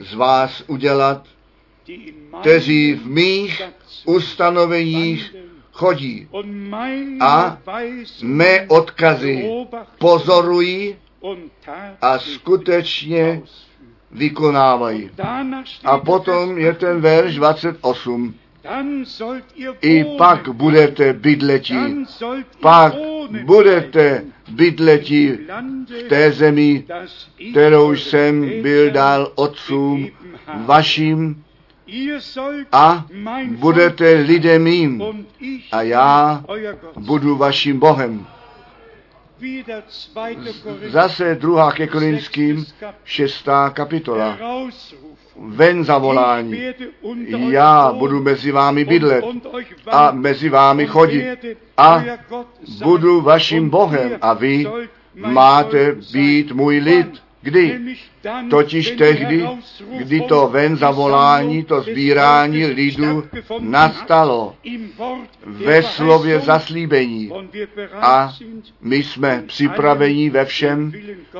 [0.00, 1.26] z vás udělat,
[2.40, 3.62] kteří v mých
[4.04, 5.34] ustanoveních
[5.74, 6.28] chodí.
[7.20, 7.58] A
[8.22, 9.50] mé odkazy
[9.98, 10.96] pozorují
[12.02, 13.42] a skutečně
[14.10, 15.10] vykonávají.
[15.84, 18.34] A potom je ten verš 28.
[18.64, 21.76] Dann sollt ihr I pak budete bydletí,
[22.60, 22.94] pak
[23.44, 26.84] budete bydletí v té zemi,
[27.50, 30.08] kterou jsem byl dal otcům
[30.66, 31.44] gegeben
[32.72, 33.06] a
[33.56, 35.02] budete lidem mým
[35.72, 36.44] a já
[36.96, 38.26] budu vaším Bohem.
[39.40, 39.82] Wieder
[40.14, 40.24] 2.
[40.62, 42.64] Korinther, Zase druhá ke Korinským,
[43.04, 44.38] šestá kapitola.
[45.36, 46.60] Ven zavolání.
[47.50, 49.24] Já budu mezi vámi bydlet
[49.86, 52.04] a mezi vámi chodit a
[52.84, 54.66] budu vaším Bohem a vy
[55.14, 57.23] máte být můj lid.
[57.44, 57.96] Kdy?
[58.50, 59.46] Totiž tehdy,
[59.96, 63.24] kdy to ven zavolání, to sbírání lidu
[63.60, 64.56] nastalo
[65.44, 67.30] ve slově zaslíbení.
[67.92, 68.34] A
[68.80, 70.92] my jsme připraveni ve všem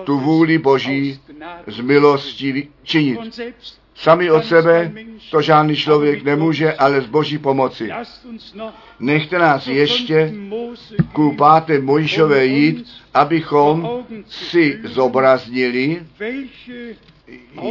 [0.05, 1.21] tu vůli Boží
[1.67, 3.41] z milosti činit.
[3.95, 4.93] Sami od sebe
[5.31, 7.91] to žádný člověk nemůže, ale z Boží pomoci.
[9.01, 10.33] Nechte nás ještě
[11.13, 16.03] ku páté Mojžové jít, abychom si zobraznili,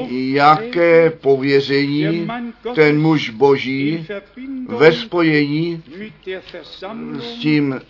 [0.10, 2.28] jaké pověření
[2.76, 4.08] ten muž boží
[4.68, 5.84] ve spojení
[7.20, 7.82] s tím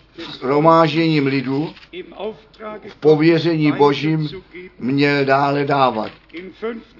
[0.42, 1.74] romážením lidu
[2.88, 4.28] v pověření božím
[4.78, 6.12] měl dále dávat.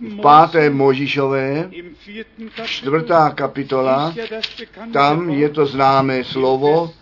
[0.01, 1.71] V páté Možišové,
[2.65, 4.15] čtvrtá kapitola,
[4.93, 6.93] tam je to známé slovo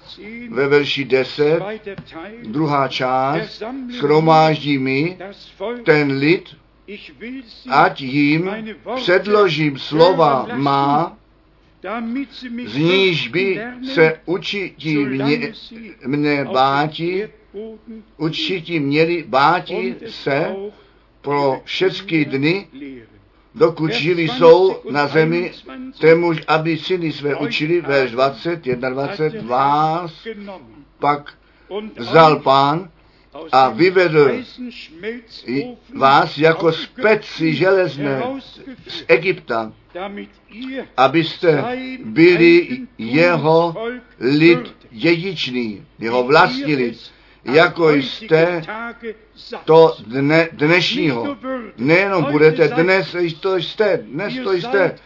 [0.50, 1.60] ve verši 10,
[2.42, 3.62] druhá část,
[3.96, 5.18] schromáždí mi
[5.84, 6.61] ten lid,
[7.68, 8.51] ať jim
[8.97, 11.18] předložím slova má,
[12.66, 13.61] z níž by
[13.95, 15.53] se učití mě,
[16.07, 17.28] mne báti,
[18.16, 20.55] určití měli báti se
[21.20, 22.68] pro všechny dny,
[23.55, 25.53] dokud živí jsou na zemi,
[26.01, 30.26] témuž, aby syny své učili, verš 20, 21, vás
[30.99, 31.34] pak
[31.97, 32.90] vzal pán
[33.53, 34.30] a vyvedl
[35.97, 38.22] vás jako speci železné
[38.89, 39.72] z Egypta,
[40.97, 41.64] abyste
[42.05, 43.74] byli jeho
[44.20, 46.99] lid dědičný, jeho vlastní lid,
[47.45, 48.62] jako jste
[49.64, 51.36] to dne, dnešního.
[51.76, 54.97] Nejenom budete, dnes to jste, dnes to jste,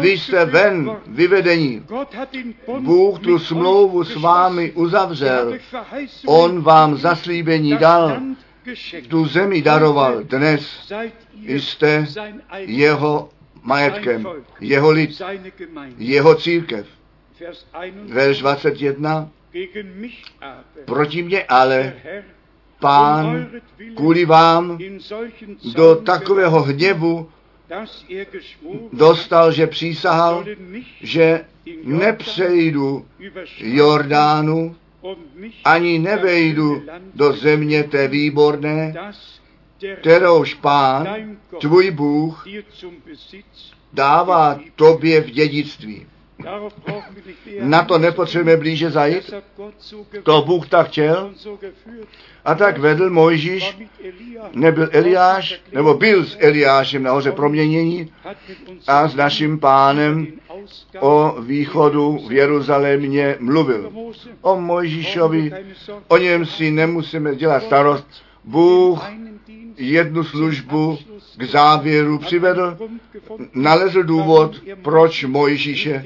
[0.00, 1.84] vy jste ven, vyvedení.
[2.78, 5.58] Bůh tu smlouvu s vámi uzavřel.
[6.26, 8.20] On vám zaslíbení dal,
[9.08, 10.22] tu zemi daroval.
[10.22, 10.92] Dnes
[11.46, 12.06] jste
[12.58, 13.28] jeho
[13.62, 14.26] majetkem,
[14.60, 15.22] jeho lid,
[15.98, 16.86] jeho církev.
[18.08, 19.30] Verš 21.
[20.84, 21.92] Proti mě ale
[22.80, 23.50] pán
[23.96, 24.78] kvůli vám
[25.74, 27.30] do takového hněvu
[28.92, 30.44] dostal, že přísahal,
[31.00, 31.44] že
[31.84, 33.06] nepřejdu
[33.58, 34.76] Jordánu,
[35.64, 36.82] ani nevejdu
[37.14, 38.94] do země té výborné,
[40.00, 42.46] kterouž pán, tvůj Bůh,
[43.92, 46.06] dává tobě v dědictví.
[47.60, 49.34] Na to nepotřebujeme blíže zajít.
[50.22, 51.30] To Bůh tak chtěl.
[52.44, 53.78] A tak vedl Mojžíš,
[54.52, 58.12] nebyl Eliáš, nebo byl s Eliášem nahoře proměnění
[58.86, 60.26] a s naším pánem
[61.00, 63.92] o východu v Jeruzalémě mluvil.
[64.40, 65.52] O Mojžíšovi,
[66.08, 68.06] o něm si nemusíme dělat starost.
[68.44, 69.10] Bůh
[69.76, 70.98] jednu službu
[71.36, 72.78] k závěru přivedl,
[73.54, 76.04] nalezl důvod, proč Mojžíše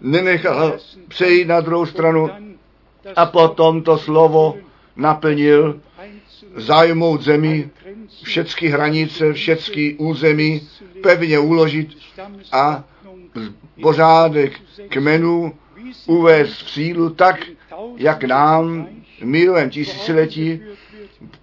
[0.00, 2.30] nenechal přejít na druhou stranu
[3.16, 4.56] a potom to slovo
[4.96, 5.80] naplnil
[6.56, 7.70] zajmout zemi,
[8.22, 10.68] všechny hranice, všechny území
[11.02, 11.88] pevně uložit
[12.52, 12.84] a
[13.82, 15.54] pořádek kmenů
[16.06, 17.36] uvést v sílu tak,
[17.96, 18.86] jak nám
[19.20, 20.60] v mírovém tisíciletí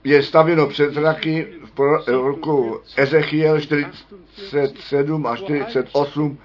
[0.04, 6.38] je stavěno před zraky v roku Ezechiel 47 a 48,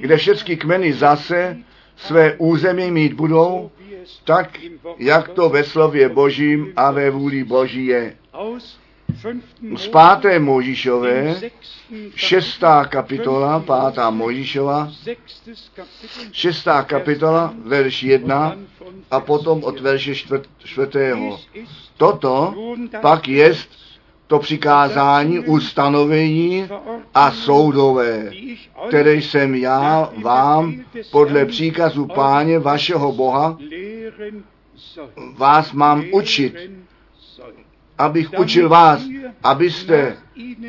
[0.00, 1.56] kde všechny kmeny zase
[1.96, 3.70] své území mít budou,
[4.24, 4.58] tak,
[4.98, 8.16] jak to ve slově Božím a ve vůli Boží je.
[9.76, 11.40] Z páté Možišové,
[12.14, 14.92] šestá kapitola, pátá Možišova,
[16.32, 18.56] šestá kapitola, verš jedna
[19.10, 20.14] a potom od verše
[20.64, 21.40] čtvrtého.
[21.96, 22.54] Toto
[23.00, 23.68] pak jest
[24.28, 26.68] to přikázání, ustanovení
[27.14, 28.30] a soudové,
[28.88, 30.74] které jsem já vám
[31.10, 33.58] podle příkazu páně vašeho Boha
[35.36, 36.54] vás mám učit,
[37.98, 39.02] abych učil vás,
[39.42, 40.16] abyste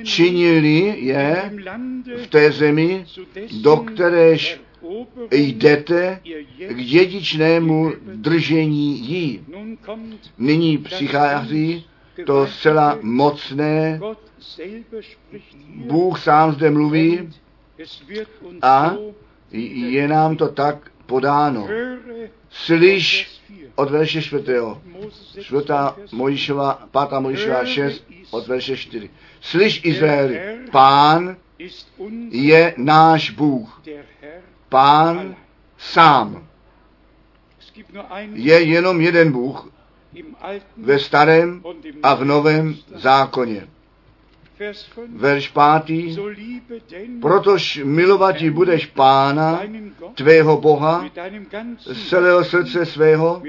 [0.04, 1.52] činili je
[2.24, 3.06] v té zemi,
[3.62, 4.62] do kteréž
[5.32, 6.20] jdete
[6.70, 9.46] k dědičnému držení jí.
[10.38, 11.86] Nyní přichází
[12.26, 14.00] to zcela mocné,
[15.76, 17.30] Bůh sám zde mluví
[18.62, 18.96] a
[19.52, 21.68] je nám to tak podáno.
[22.50, 23.32] Slyš
[23.76, 24.44] od verše 4.
[25.40, 29.10] Čtvrtá Mojišova, pátá Mojišova 6 od verše 4.
[29.42, 30.42] Slyš Izraeli,
[30.72, 31.38] pán
[32.32, 33.82] je náš Bůh.
[34.70, 35.36] Pán
[35.78, 36.48] sám.
[38.34, 39.72] Je jenom jeden Bůh
[40.78, 41.64] ve starém
[42.04, 43.68] a v novém zákoně.
[45.16, 46.18] Verš pátý,
[47.22, 49.62] protož milovatí budeš pána,
[50.16, 51.06] tvého Boha,
[51.80, 53.44] z celého srdce svého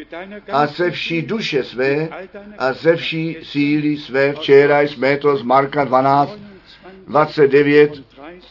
[0.53, 2.09] a ze vší duše své
[2.59, 4.33] a ze vší síly své.
[4.33, 6.39] Včera jsme to z Marka 12,
[7.07, 8.03] 29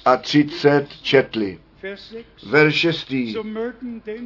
[0.06, 1.60] a 30 četli.
[2.50, 3.14] Verš 6.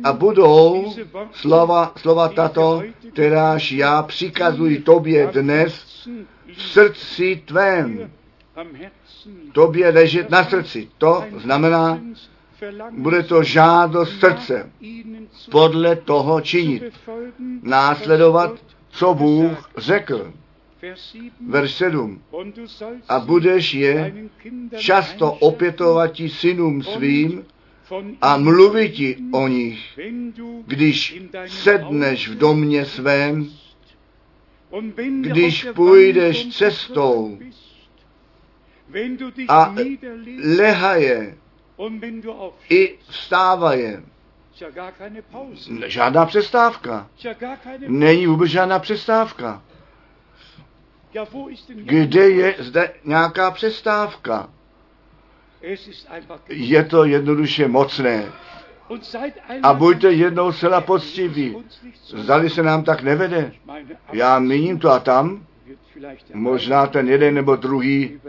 [0.03, 0.93] A budou
[1.31, 2.83] slova, slova tato,
[3.13, 5.85] kteráž já přikazuji tobě dnes
[6.55, 8.11] v srdci tvém.
[9.51, 10.89] tobě ležet na srdci.
[10.97, 11.99] To znamená,
[12.91, 14.71] bude to žádost srdce
[15.51, 16.83] podle toho činit,
[17.61, 18.51] následovat,
[18.89, 20.33] co Bůh řekl.
[21.47, 22.21] Verš 7.
[23.09, 24.13] A budeš je
[24.77, 27.45] často opětovat synům svým
[28.21, 29.99] a mluvit ti o nich,
[30.65, 33.49] když sedneš v domě svém,
[35.21, 37.39] když půjdeš cestou
[39.47, 39.75] a
[40.57, 41.37] lehaje
[42.69, 44.03] i vstávaje.
[45.85, 47.09] Žádná přestávka.
[47.87, 49.63] Není vůbec žádná přestávka.
[51.75, 54.49] Kde je zde nějaká přestávka?
[56.49, 58.31] Je to jednoduše mocné.
[59.63, 61.57] A buďte jednou zcela poctiví.
[62.05, 63.51] Zdali se nám tak nevede.
[64.13, 65.45] Já míním to a tam.
[66.33, 68.19] Možná ten jeden nebo druhý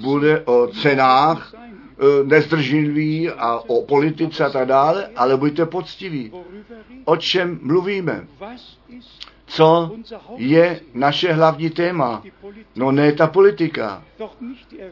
[0.00, 6.32] bude o cenách eh, nezdržlivý a o politice a tak dále, ale buďte poctiví.
[7.04, 8.26] O čem mluvíme?
[9.48, 9.92] Co
[10.36, 12.22] je naše hlavní téma?
[12.76, 14.04] No ne ta politika,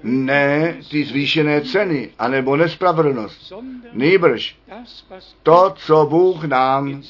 [0.03, 3.53] ne ty zvýšené ceny, anebo nespravedlnost.
[3.93, 4.57] Nýbrž
[5.43, 7.03] to, co Bůh nám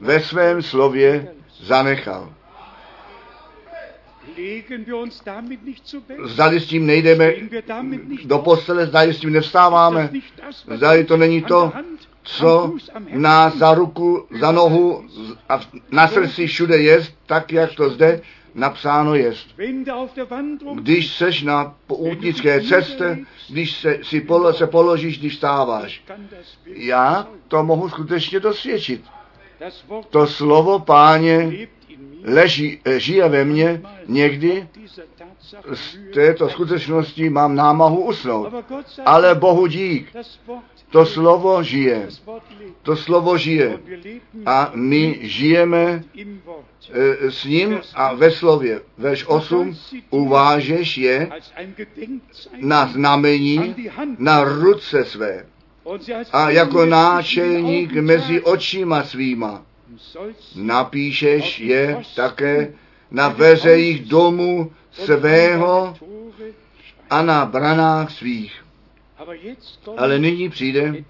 [0.00, 1.28] ve svém slově
[1.60, 2.32] zanechal.
[6.24, 7.32] Zdali s tím nejdeme
[8.24, 10.10] do postele, zdali s tím nevstáváme,
[10.74, 11.72] zdali to není to,
[12.24, 12.72] co
[13.10, 15.04] nás za ruku, za nohu
[15.48, 15.60] a
[15.90, 18.20] na srdci všude je, tak jak to zde
[18.54, 19.32] napsáno je.
[20.74, 23.18] Když seš na poutnické cestě,
[23.50, 26.02] když se, si polo, se položíš, když stáváš.
[26.66, 29.04] Já to mohu skutečně dosvědčit.
[30.10, 31.68] To slovo páně
[32.24, 34.68] leží, žije ve mně, někdy
[35.72, 38.54] z této skutečnosti mám námahu usnout.
[39.06, 40.16] Ale Bohu dík,
[40.94, 42.08] to slovo žije.
[42.82, 43.78] To slovo žije.
[44.46, 48.80] A my žijeme e, s ním a ve slově.
[48.98, 49.76] Verš 8
[50.10, 51.28] uvážeš je
[52.60, 53.74] na znamení
[54.18, 55.46] na ruce své
[56.32, 59.62] a jako náčelník mezi očima svýma
[60.54, 62.72] napíšeš je také
[63.10, 65.94] na veřejích domů svého
[67.10, 68.63] a na branách svých.
[69.96, 71.04] Ale nyní přijde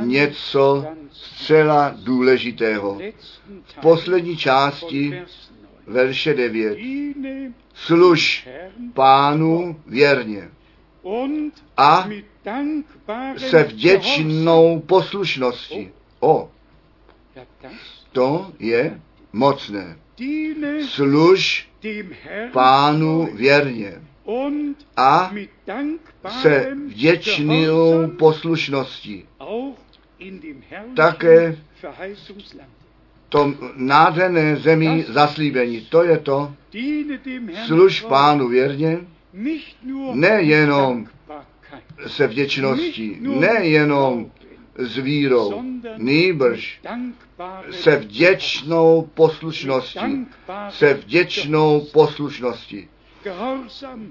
[0.00, 2.98] něco zcela důležitého.
[3.64, 5.22] V poslední části
[5.86, 6.78] verše 9.
[7.74, 8.48] Služ
[8.94, 10.50] pánu věrně
[11.76, 12.08] a
[13.36, 15.90] se vděčnou poslušností.
[16.20, 16.50] O,
[18.12, 19.00] to je
[19.32, 19.98] mocné.
[20.88, 21.68] Služ
[22.52, 24.02] pánu věrně
[24.96, 25.32] a
[26.28, 29.24] se vděčnou poslušností.
[30.96, 31.56] Také
[33.34, 35.80] tom nádherné zemi zaslíbení.
[35.80, 36.54] To je to.
[37.66, 38.98] Služ pánu věrně,
[40.12, 41.06] nejenom
[42.06, 44.30] se vděčností, nejenom
[44.78, 45.62] s vírou,
[45.96, 46.80] nýbrž
[47.70, 50.26] se vděčnou poslušností,
[50.68, 52.88] se vděčnou poslušností.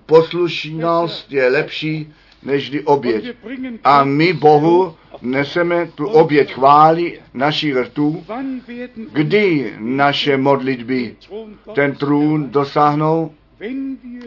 [0.06, 3.36] Poslušnost je lepší než oběť.
[3.84, 8.26] A my Bohu neseme tu oběť chvály našich rtů,
[9.12, 11.16] kdy naše modlitby
[11.76, 13.34] ten trůn dosáhnou,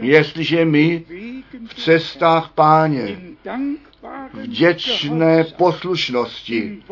[0.00, 1.04] jestliže my
[1.66, 3.18] v cestách páně
[4.34, 6.82] vděčné poslušnosti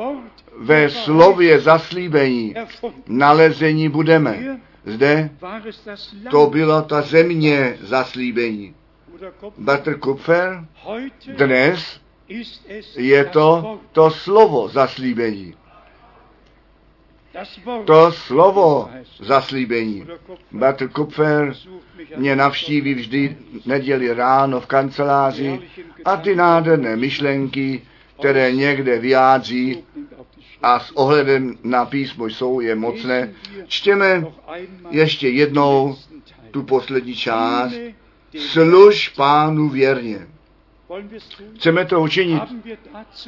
[0.59, 2.55] ve slově zaslíbení
[3.09, 4.61] nalezení budeme.
[4.87, 5.31] Zde
[6.31, 8.75] to byla ta země zaslíbení.
[9.59, 10.65] Bratr Kupfer,
[11.37, 12.01] dnes
[12.97, 15.55] je to to slovo zaslíbení.
[17.85, 20.07] To slovo zaslíbení.
[20.53, 21.55] Bratr Kupfer
[22.17, 25.61] mě navštíví vždy neděli ráno v kanceláři
[26.05, 27.83] a ty nádherné myšlenky,
[28.19, 29.85] které někde vyjádří
[30.63, 33.33] a s ohledem na písmo jsou je mocné.
[33.67, 34.27] Čtěme
[34.91, 35.97] ještě jednou
[36.51, 37.75] tu poslední část.
[38.39, 40.27] Služ pánu věrně.
[41.57, 42.43] Chceme to učinit.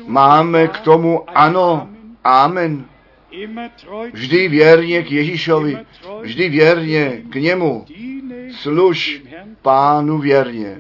[0.07, 1.89] Máme k tomu ano,
[2.25, 2.85] amen.
[4.13, 5.79] Vždy věrně k Ježíšovi,
[6.21, 7.87] vždy věrně k němu.
[8.53, 9.23] Služ
[9.63, 10.79] pánu věrně.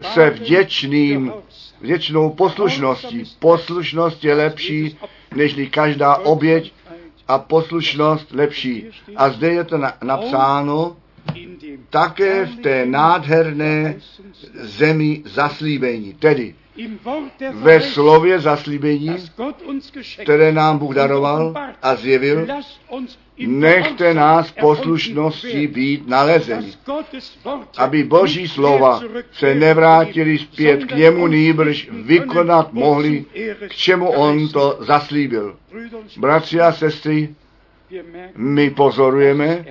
[0.00, 1.32] Se vděčným,
[1.80, 3.24] vděčnou poslušností.
[3.38, 4.98] Poslušnost je lepší,
[5.36, 6.72] nežli každá oběť
[7.28, 8.86] a poslušnost lepší.
[9.16, 10.96] A zde je to na, napsáno
[11.90, 13.94] také v té nádherné
[14.54, 16.54] zemi zaslíbení, tedy
[17.52, 19.16] ve slově zaslíbení,
[20.22, 22.46] které nám Bůh daroval a zjevil,
[23.38, 25.26] nechte nás werden,
[25.66, 26.72] být nalezeni,
[27.78, 29.00] aby Boží slova
[29.32, 33.24] se nevrátili zpět k němu, nýbrž vykonat mohli,
[33.68, 35.56] k čemu on to zaslíbil.
[36.16, 37.34] Bratři a sestry,
[38.36, 39.64] my pozorujeme,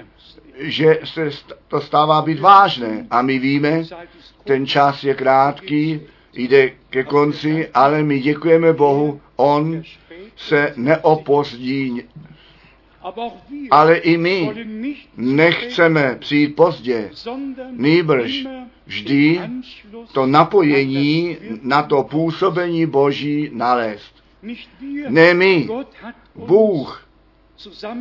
[0.58, 1.30] že se
[1.68, 3.08] to stává být vážné.
[3.10, 3.84] A my víme,
[4.44, 6.02] ten čas je krátký,
[6.34, 9.84] jde ke konci, ale my děkujeme Bohu, on
[10.36, 12.04] se neopozdí,
[13.72, 14.54] ale i my
[15.18, 17.12] nechceme přijít pozdě,
[17.72, 18.48] nýbrž
[18.86, 19.42] vždy
[20.14, 24.16] to napojení na to působení Boží nalézt.
[25.10, 25.70] Ne my,
[26.36, 27.08] Bůh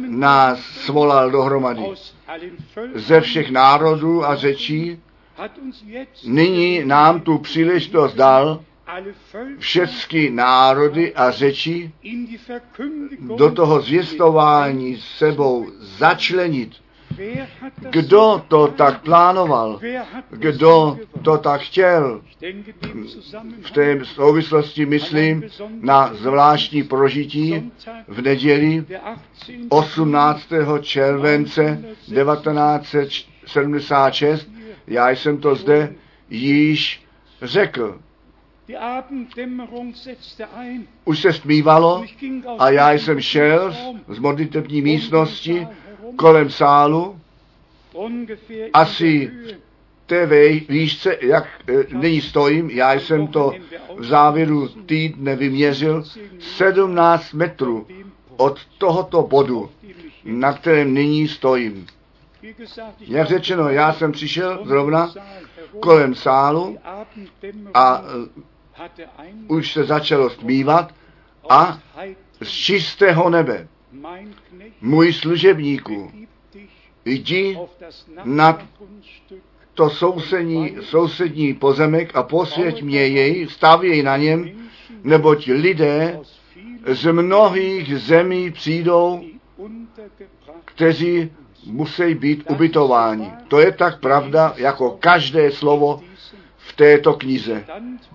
[0.08, 1.82] nás svolal dohromady.
[2.94, 4.98] Ze všech národů a řečí,
[6.24, 8.60] nyní nám tu příležitost dal
[9.58, 11.92] všechny národy a řeči
[13.36, 16.70] do toho zvěstování s sebou začlenit.
[17.90, 19.80] Kdo to tak plánoval?
[20.30, 22.22] Kdo to tak chtěl?
[23.62, 25.44] V té souvislosti myslím
[25.80, 27.72] na zvláštní prožití
[28.08, 29.00] v neděli der
[29.68, 29.68] 18.
[29.68, 30.42] 18.
[30.82, 34.59] července 1976.
[34.90, 35.94] Já jsem to zde
[36.30, 37.02] již
[37.42, 38.00] řekl.
[41.04, 42.04] Už se stmívalo
[42.58, 43.74] a já jsem šel
[44.08, 45.66] z modlitební um místnosti
[46.16, 47.20] kolem sálu.
[48.72, 49.56] Asi Höhe.
[50.06, 50.26] té
[50.68, 53.52] výšce, jak e, nyní stojím, já jsem to
[53.96, 56.04] v závěru týdne vyměřil
[56.38, 57.86] 17 metrů
[58.36, 59.70] od tohoto bodu,
[60.24, 61.86] na kterém nyní stojím.
[63.00, 65.14] Jak řečeno, já jsem přišel zrovna
[65.80, 66.78] kolem sálu
[67.74, 68.02] a
[68.78, 68.88] e,
[69.48, 70.94] už se začalo stmívat
[71.48, 71.78] a
[72.42, 73.68] z čistého nebe
[74.80, 76.12] můj služebníku,
[77.04, 77.58] jdi
[78.24, 84.50] Nachbargrundstück to sousední, sousední pozemek a posvěť mě jej, stavěj na něm,
[85.04, 86.20] neboť lidé
[86.86, 89.24] z mnohých zemí přijdou,
[90.64, 91.30] kteří
[91.66, 93.32] musí být ubytováni.
[93.48, 96.02] To je tak pravda, jako každé slovo
[96.56, 97.64] v této knize.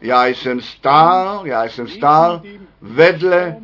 [0.01, 2.41] Já jsem stál, já jsem stál
[2.81, 3.55] vedle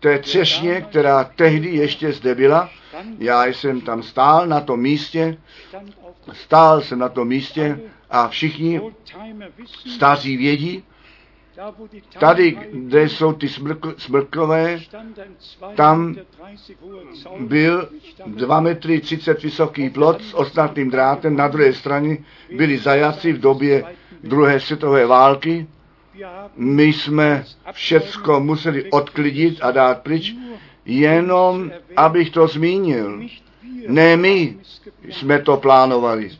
[0.00, 2.70] té třešně, která tehdy ještě zde byla.
[3.18, 5.36] Já jsem tam stál na tom místě,
[6.32, 7.80] stál jsem na tom místě
[8.10, 8.80] a všichni
[9.96, 10.84] staří vědí,
[12.18, 16.16] tady, kde jsou ty smrk, smrkové, stand ein 2,30 tam
[17.40, 22.16] byl mit Stangen 2 metry 30 vysoký plot s ostnatým drátem, na druhé straně
[22.56, 23.84] byli zajaci v době
[24.24, 25.66] druhé světové války.
[26.56, 30.34] My jsme všecko museli odklidit a dát pryč,
[30.84, 33.20] jenom abych to zmínil.
[33.88, 34.56] Ne my
[35.10, 36.30] jsme to plánovali.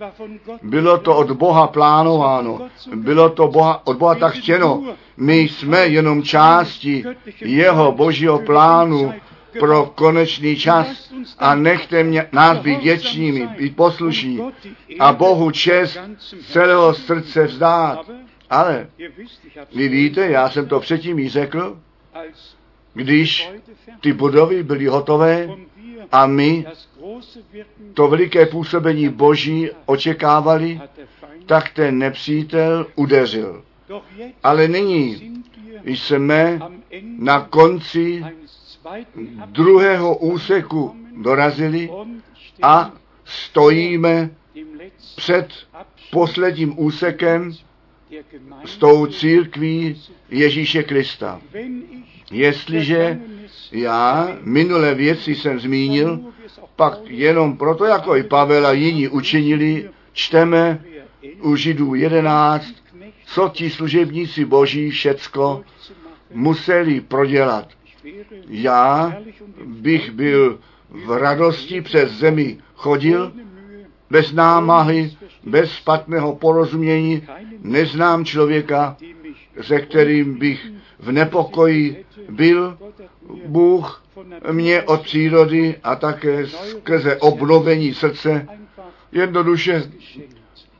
[0.63, 4.85] Bylo to od Boha plánováno, bylo to Boha, od Boha tak chtěno.
[5.17, 7.05] My jsme jenom části
[7.41, 9.13] jeho božího plánu
[9.59, 14.41] pro konečný čas a nechte mě, nás být věčnými, být poslušní
[14.99, 15.99] a Bohu čest
[16.53, 18.11] celého srdce vzdát.
[18.51, 18.87] Ale
[19.75, 21.79] vy víte, já jsem to předtím jí řekl,
[22.95, 23.51] když
[24.01, 25.49] ty budovy byly hotové
[26.13, 26.67] a my
[27.95, 30.81] to veliké působení Boží očekávali,
[31.47, 33.65] tak ten nepřítel udeřil.
[34.43, 35.33] Ale nyní
[35.85, 36.61] jsme
[37.19, 38.25] na konci
[39.47, 41.91] druhého úseku dorazili
[42.63, 42.93] a
[43.25, 44.31] stojíme
[45.17, 45.49] před
[46.11, 47.53] posledním úsekem
[48.65, 51.41] s tou církví Ježíše Krista.
[52.31, 53.21] Jestliže
[53.73, 56.21] já minulé věci jsem zmínil,
[56.81, 60.85] pak jenom proto, jako i Pavel a jiní učinili, čteme
[61.41, 65.65] u Židů 11, Knechte co ti služebníci boží všecko
[66.33, 67.69] museli prodělat.
[68.49, 69.17] Já
[69.65, 70.59] bych byl
[70.91, 73.33] v radosti přes zemi chodil,
[74.11, 77.23] bez námahy, bez špatného porozumění,
[77.63, 78.97] neznám člověka,
[79.61, 80.67] se kterým bych
[80.99, 82.79] v nepokoji byl.
[83.47, 84.05] Bůh
[84.53, 88.47] mě od přírody a také skrze obnovení srdce
[89.13, 89.91] jednoduše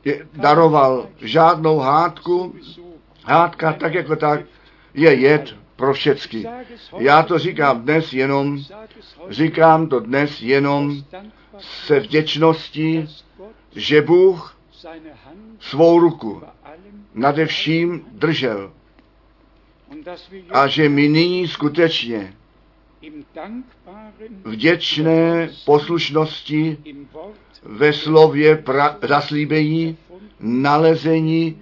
[0.05, 2.55] je- daroval žádnou hádku.
[3.25, 4.41] Hádka tak jako tak
[4.93, 6.47] je jed pro všecky.
[6.97, 8.59] Já to říkám dnes jenom,
[9.29, 11.03] říkám to dnes jenom
[11.59, 13.07] se vděčností,
[13.75, 14.57] že Bůh
[15.59, 16.43] svou ruku
[17.13, 18.71] nade vším držel.
[20.49, 22.33] A že my nyní skutečně
[24.43, 26.77] vděčné poslušnosti
[27.63, 29.97] ve slově pra- zaslíbení
[30.39, 31.61] nalezení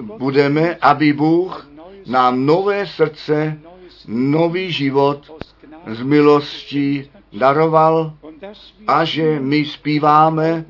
[0.00, 1.70] Gott budeme, aby Bůh
[2.06, 3.58] nám nové srdce,
[4.06, 5.40] nový život
[5.86, 8.14] z milostí daroval
[8.86, 10.64] a že my zpíváme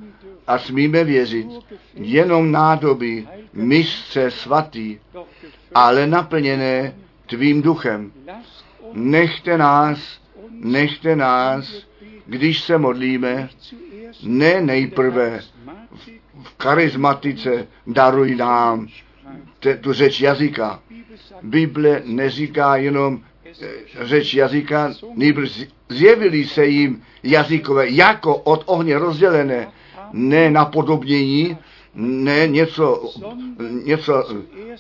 [0.47, 1.47] a smíme věřit
[1.95, 4.99] jenom nádoby mistře svatý,
[5.75, 6.95] ale naplněné
[7.27, 8.13] tvým duchem.
[8.93, 10.21] Nechte nás,
[10.51, 11.87] nechte nás,
[12.27, 13.49] když se modlíme,
[14.23, 18.89] ne nejprve Charismatik v charizmatice daruj nám
[19.61, 20.81] te, tu řeč jazyka.
[21.43, 23.21] Bible neříká jenom
[23.63, 23.69] eh,
[24.01, 29.69] řeč jazyka, nýbrž zjevili se jim jazykové jako od ohně rozdělené,
[30.13, 31.59] ne napodobnění,
[31.99, 33.11] ne něco,
[33.85, 34.29] něco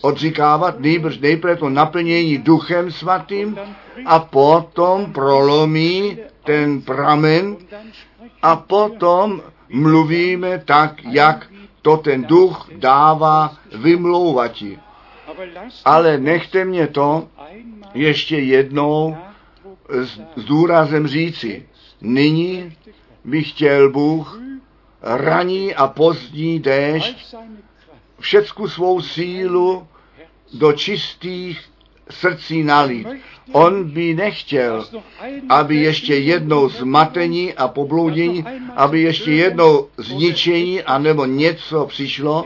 [0.00, 3.58] odříkávat, nýbrž nejprve to naplnění duchem svatým
[4.06, 7.56] a potom prolomí ten pramen
[8.42, 11.46] a potom mluvíme tak, jak
[11.82, 14.78] to ten duch dává vymlouvati.
[15.84, 17.28] Ale nechte mě to
[17.94, 19.16] ještě jednou
[19.88, 21.66] s, s důrazem říci.
[22.00, 22.72] Nyní
[23.24, 24.40] by chtěl Bůh
[25.02, 27.34] raní a pozdní déšť
[28.20, 29.86] všecku svou sílu
[30.54, 31.60] do čistých
[32.10, 33.08] srdcí nalít.
[33.52, 34.86] On by nechtěl,
[35.48, 38.44] aby ještě jednou zmatení a pobloudění,
[38.76, 42.44] aby ještě jednou zničení anebo něco přišlo.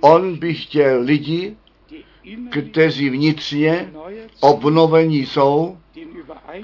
[0.00, 1.56] On by chtěl lidi,
[2.50, 3.92] kteří vnitřně
[4.40, 5.78] obnovení jsou,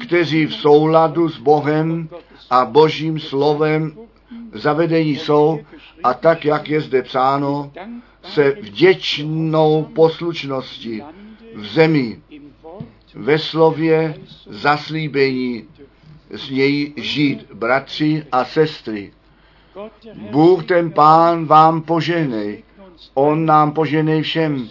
[0.01, 2.09] kteří v souladu s Bohem
[2.51, 3.93] a Božím slovem
[4.53, 5.61] zavedení jsou
[6.03, 7.73] a tak, jak je zde psáno,
[8.23, 11.03] se vděčnou poslušností
[11.55, 12.21] v zemi
[13.15, 14.15] ve slově
[14.47, 15.65] zaslíbení
[16.31, 19.13] z něj žít, bratři a sestry.
[20.31, 22.63] Bůh ten pán vám požehnej.
[23.15, 24.69] On nám požehnej všem.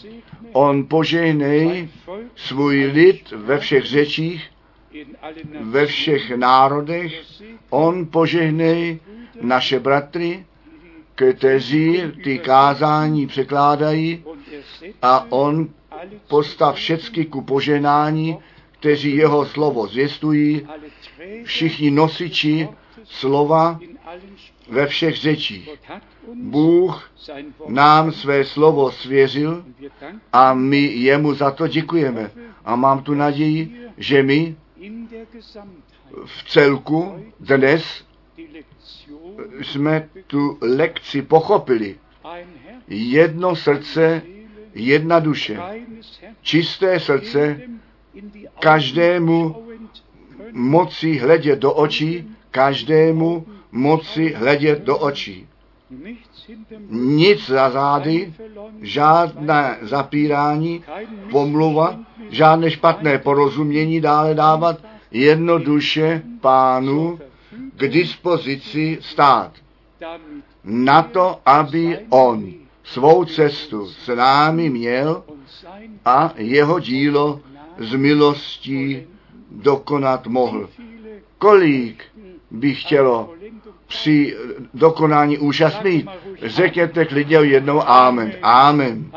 [0.52, 1.90] On požehnej
[2.36, 4.50] svůj lid ve všech řečích,
[5.62, 7.22] ve všech národech.
[7.70, 9.00] On požehnej
[9.42, 10.46] naše bratry,
[11.16, 14.24] kteří ty kázání překládají
[15.02, 15.70] a on
[16.28, 18.38] postav všecky ku poženání,
[18.72, 20.68] kteří jeho slovo zvěstují,
[21.44, 22.68] všichni nosiči
[23.04, 23.80] slova
[24.70, 25.70] ve všech řečích.
[26.34, 27.12] Bůh
[27.68, 29.66] nám své slovo svěřil
[30.34, 32.32] a my jemu za to děkujeme.
[32.66, 34.56] A mám tu naději, že my
[36.26, 38.04] v celku dnes
[39.62, 41.96] jsme tu lekci pochopili.
[42.88, 44.22] Jedno srdce,
[44.74, 45.60] jedna duše.
[46.42, 47.62] Čisté srdce,
[48.60, 49.56] každému
[50.52, 55.48] moci hledět do očí, každému moci hledět do očí.
[56.90, 58.34] Nic za zády,
[58.82, 60.84] žádné zapírání,
[61.32, 62.00] pomluva,
[62.30, 64.78] žádné špatné porozumění dále dávat,
[65.12, 67.20] jednoduše pánu
[67.76, 69.52] k dispozici stát.
[70.64, 72.54] Na to, aby on
[72.84, 75.24] svou cestu s námi měl
[76.06, 77.42] a jeho dílo
[77.78, 79.08] z milostí
[79.52, 80.70] dokonat mohl.
[81.38, 82.04] Kolik
[82.52, 83.34] by chtělo
[83.88, 84.38] při
[84.74, 86.08] dokonání účastnit?
[86.44, 88.34] Řekněte klidně jednou Amen.
[88.42, 89.12] Amen.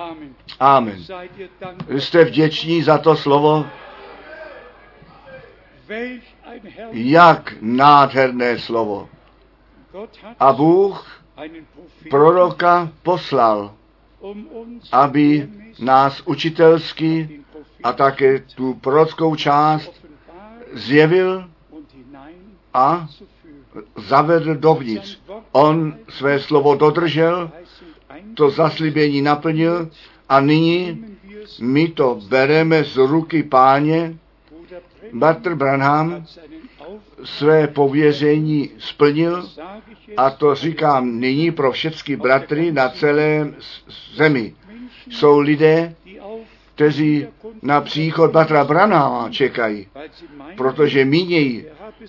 [0.60, 1.04] Amen.
[1.98, 3.66] Jste vděční za to slovo?
[6.92, 9.08] Jak nádherné slovo.
[10.40, 11.22] A Bůh
[12.10, 13.74] proroka poslal,
[14.92, 15.48] aby
[15.80, 17.40] nás učitelsky
[17.82, 20.06] a také tu prorockou část
[20.72, 21.50] zjevil
[22.74, 23.08] a
[23.96, 25.18] zavedl dovnitř.
[25.52, 27.50] On své slovo dodržel,
[28.34, 29.90] to zaslíbení naplnil
[30.28, 31.04] a nyní
[31.60, 34.16] my to bereme z ruky páně.
[35.12, 36.24] Bratr Branham
[37.24, 39.48] své pověření splnil
[40.16, 43.54] a to říkám nyní pro všechny bratry na celém
[44.14, 44.54] zemi.
[45.10, 45.94] Jsou lidé,
[46.74, 47.26] kteří
[47.62, 49.86] na příchod bratra Branhama čekají,
[50.56, 51.64] protože mínějí,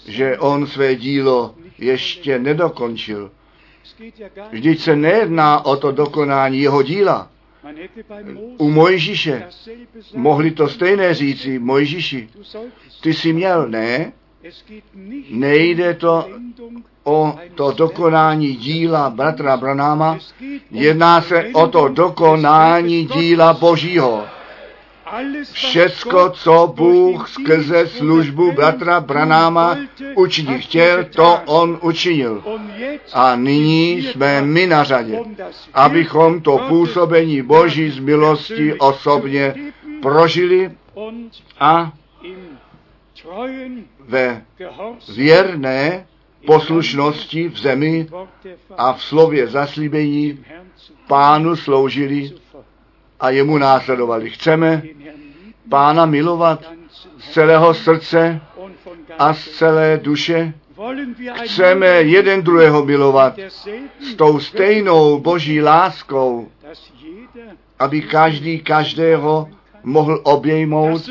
[0.07, 3.31] že on své dílo ještě nedokončil.
[4.51, 7.29] Vždyť se nejedná o to dokonání jeho díla.
[8.57, 9.47] U Mojžíše
[10.15, 12.29] mohli to stejné říci, Mojžíši,
[13.01, 14.11] ty jsi měl, ne,
[15.29, 16.29] Nejde to
[17.03, 20.17] o to dokonání díla bratra Branáma,
[20.71, 23.53] jedná se o to dokonání díla.
[23.53, 24.25] Božího.
[25.51, 29.77] Všecko, co Bůh skrze službu bratra Branáma
[30.15, 32.43] učinit chtěl, to on učinil.
[33.13, 35.19] A nyní jsme my na řadě,
[35.73, 39.55] abychom to působení Boží z milosti osobně
[40.01, 40.71] prožili
[41.59, 41.91] a
[43.99, 44.41] ve
[45.15, 46.07] věrné
[46.45, 48.07] poslušnosti v zemi
[48.77, 50.45] a v slově zaslíbení
[51.07, 52.31] pánu sloužili.
[53.23, 54.29] A jemu následovali.
[54.29, 54.83] Chceme
[55.69, 56.71] pána milovat
[57.19, 58.41] z celého srdce
[59.19, 60.53] a z celé duše.
[61.43, 63.39] Chceme jeden druhého milovat
[63.99, 66.47] s tou stejnou boží láskou,
[67.79, 69.49] aby každý každého
[69.83, 71.09] mohl obejmout.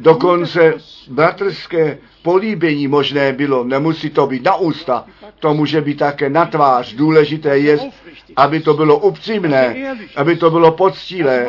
[0.00, 0.74] Dokonce
[1.08, 3.64] bratrské políbení možné bylo.
[3.64, 5.04] Nemusí to být na ústa,
[5.40, 6.94] to může být také na tvář.
[6.94, 7.78] Důležité je,
[8.36, 11.46] aby to bylo upřímné, aby to bylo poctivé,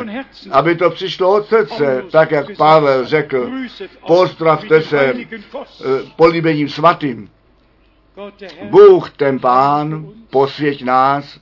[0.50, 3.50] aby to přišlo od srdce, tak jak Pavel řekl,
[4.06, 5.24] pozdravte se eh,
[6.16, 7.28] políbením svatým.
[8.70, 11.40] Bůh, ten pán, posvěť nás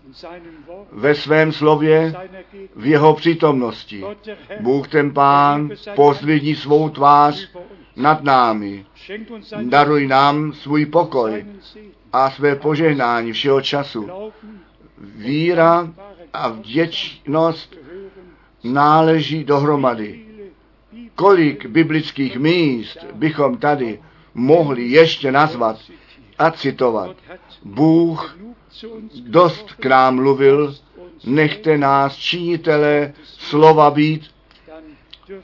[0.92, 2.14] ve svém slově,
[2.76, 4.04] v jeho přítomnosti.
[4.60, 7.48] Bůh, ten pán, pozvidní svou tvář
[7.96, 8.86] nad námi.
[9.62, 11.44] Daruj nám svůj pokoj
[12.14, 14.10] a své požehnání všeho času.
[14.98, 15.92] Víra
[16.32, 17.76] a vděčnost
[18.64, 20.24] náleží dohromady.
[21.14, 24.00] Kolik biblických míst bychom tady
[24.34, 25.78] mohli ještě nazvat
[26.38, 27.16] a citovat.
[27.64, 28.38] Bůh
[29.26, 30.74] dost k nám mluvil,
[31.24, 34.30] nechte nás činitele slova být,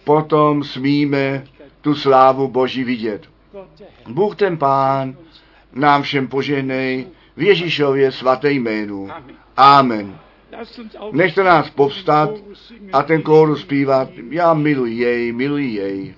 [0.04, 1.44] potom smíme
[1.80, 3.26] tu slávu Boží vidět.
[4.08, 5.16] Bůh ten Pán
[5.72, 7.06] nám všem požehnej
[7.36, 9.08] v Ježíšově svaté jménu.
[9.56, 10.18] Amen.
[11.12, 12.30] Nechte nás povstat
[12.92, 14.08] a ten kórus zpívat.
[14.30, 16.14] Já miluji jej, miluji jej.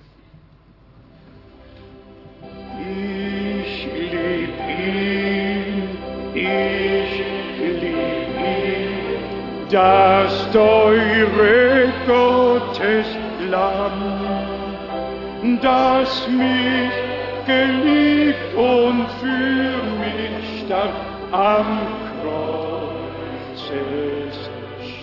[9.73, 13.07] Das teure Gottes
[13.49, 17.12] Lamm, das mich
[17.45, 20.93] geliebt und für mich starb
[21.31, 21.79] am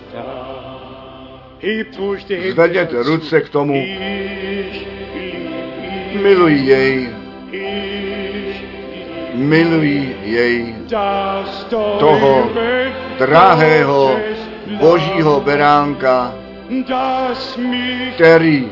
[0.08, 0.50] starb.
[2.52, 3.84] Zvedněte ruce k tomu.
[6.22, 7.08] Miluji jej,
[9.34, 10.74] miluji jej,
[11.98, 12.50] toho
[13.18, 14.16] drahého
[14.80, 16.34] božího beránka,
[18.14, 18.68] který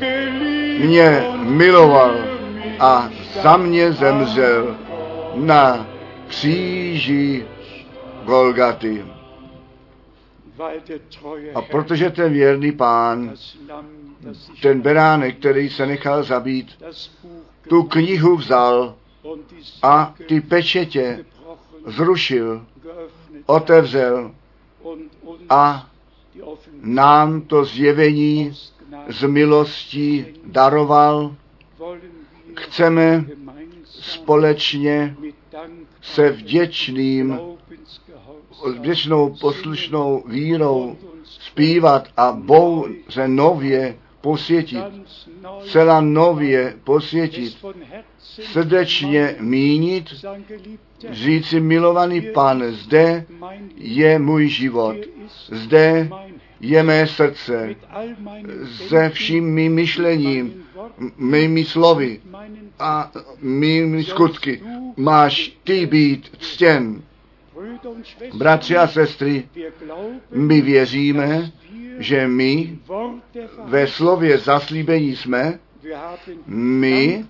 [0.78, 2.37] mě miloval
[2.80, 3.10] a
[3.42, 4.76] za mě zemřel
[5.34, 5.86] na
[6.28, 7.46] kříži
[8.24, 9.04] Golgaty.
[11.54, 13.32] A protože ten věrný pán,
[14.62, 16.84] ten beránek, který se nechal zabít,
[17.68, 18.94] tu knihu vzal
[19.82, 21.24] a ty pečetě
[21.86, 22.66] zrušil,
[23.46, 24.30] otevřel
[25.50, 25.86] a
[26.82, 28.52] nám to zjevení
[29.08, 31.34] z milostí daroval.
[32.58, 33.24] Chceme
[33.84, 35.16] společně
[36.02, 37.38] se vděčným,
[38.76, 44.84] vděčnou poslušnou vírou zpívat a Bouře nově posvětit,
[45.70, 47.56] celá nově posvětit,
[48.28, 50.04] srdečně mínit,
[51.10, 53.26] říci milovaný pan, zde
[53.76, 54.96] je můj život,
[55.48, 56.10] zde.
[56.60, 57.74] Je mé srdce,
[58.88, 60.64] se vším mým myšlením,
[61.16, 62.20] mými slovy
[62.78, 64.62] a mými skutky.
[64.96, 67.02] Máš ty být ctěn.
[68.34, 69.48] Bratři a sestry,
[70.32, 71.52] my věříme,
[71.98, 72.78] že my
[73.64, 75.58] ve slově zaslíbení jsme,
[76.46, 77.24] my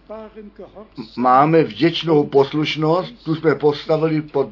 [1.16, 4.48] máme vděčnou poslušnost, tu jsme postavili pod,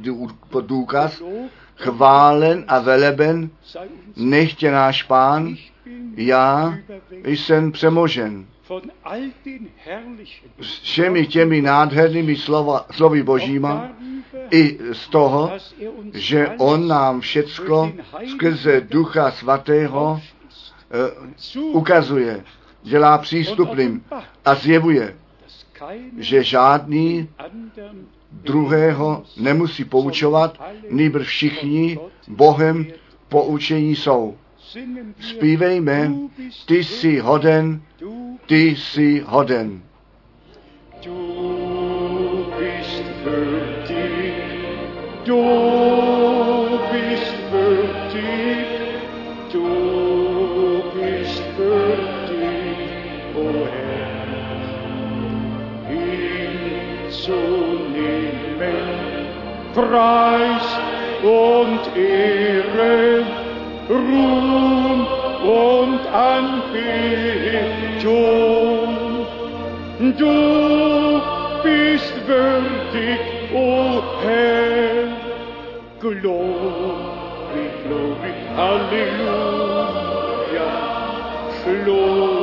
[0.51, 1.23] pod důkaz,
[1.77, 3.51] chválen a veleben,
[4.16, 5.57] nechtě náš pán,
[6.16, 6.78] já
[7.24, 8.47] jsem přemožen.
[10.61, 13.89] S všemi těmi nádhernými slova, slovy božíma,
[14.51, 15.53] i z toho,
[16.15, 17.93] že on nám všecko
[18.31, 20.20] skrze Ducha Svatého
[21.39, 22.44] zu ukazuje,
[22.82, 24.05] dělá přístupným
[24.44, 25.16] a zjevuje,
[26.19, 27.28] že žádný
[28.32, 31.98] druhého nemusí poučovat, nejbr všichni
[32.28, 32.86] Bohem
[33.28, 34.36] poučení jsou.
[35.20, 36.12] Spívejme
[36.66, 37.82] ty jsi hoden,
[38.47, 39.82] ty jsi hoden.
[41.05, 44.35] Du bist würdig,
[45.27, 45.76] du
[59.77, 60.66] Preis
[61.23, 63.27] und Ehre,
[63.90, 65.07] Ruhm
[65.44, 66.86] und Anbetung.
[70.19, 71.20] Du
[71.62, 73.20] bist würdig,
[73.55, 75.09] o Herr.
[76.01, 79.86] Glory, glory, Halleluja.
[81.85, 82.36] Glory,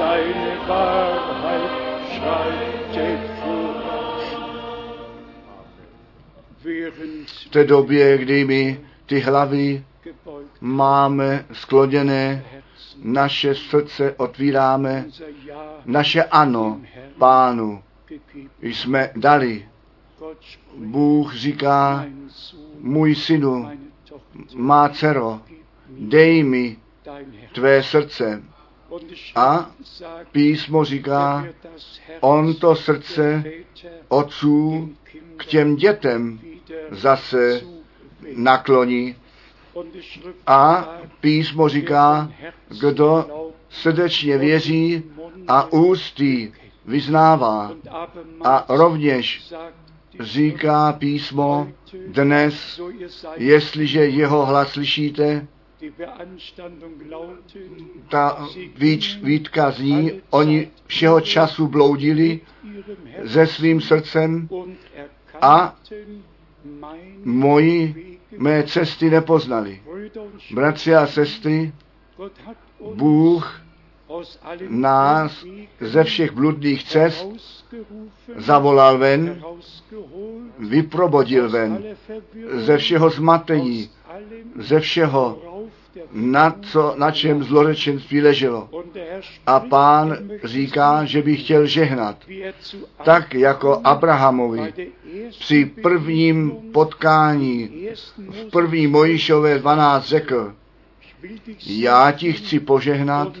[0.00, 1.70] Seine Wahrheit
[2.14, 3.20] schreitet
[7.44, 9.84] V té době, kdy my ty hlavy
[10.60, 15.04] máme skloněné, Herzen naše srdce otvíráme,
[15.84, 16.80] naše ano
[17.18, 17.82] pánu
[18.60, 19.68] jsme dali.
[20.76, 22.06] Bůh říká,
[22.78, 23.70] můj synu,
[24.54, 25.40] má dcero,
[25.88, 26.76] dej mi
[27.52, 28.42] tvé srdce.
[29.34, 29.70] A
[30.32, 31.46] Písmo říká,
[32.20, 33.44] on to srdce
[34.08, 34.90] otců
[35.36, 36.40] k těm dětem
[36.90, 37.60] zase
[38.36, 39.16] nakloní.
[40.46, 40.88] A
[41.20, 42.32] písmo říká,
[42.80, 43.26] kdo
[43.70, 45.02] srdečně věří
[45.48, 46.52] a ústy
[46.84, 47.72] vyznává.
[48.44, 49.52] A rovněž
[50.20, 51.68] říká písmo
[52.06, 52.80] dnes,
[53.36, 55.46] jestliže jeho hlas slyšíte,
[58.08, 58.48] ta
[59.22, 62.40] výtka zní, oni všeho času bloudili
[63.26, 64.48] se svým srdcem
[65.40, 65.76] a
[67.24, 69.82] moji mé cesty nepoznali.
[70.54, 71.72] Bratři a sestry,
[72.94, 73.62] Bůh
[74.68, 75.44] nás
[75.80, 77.28] ze všech bludných cest
[78.36, 79.42] zavolal ven,
[80.58, 81.84] vyprobodil ven,
[82.52, 83.90] ze všeho zmatení,
[84.56, 85.49] ze všeho,
[86.12, 88.68] na, co, na čem zlorečenství leželo.
[89.46, 92.16] A pán říká, že by chtěl žehnat,
[93.04, 94.90] tak jako Abraham Abrahamovi
[95.38, 100.54] při prvním potkání v první Mojišové 12 řekl,
[101.66, 103.32] já ti chci požehnat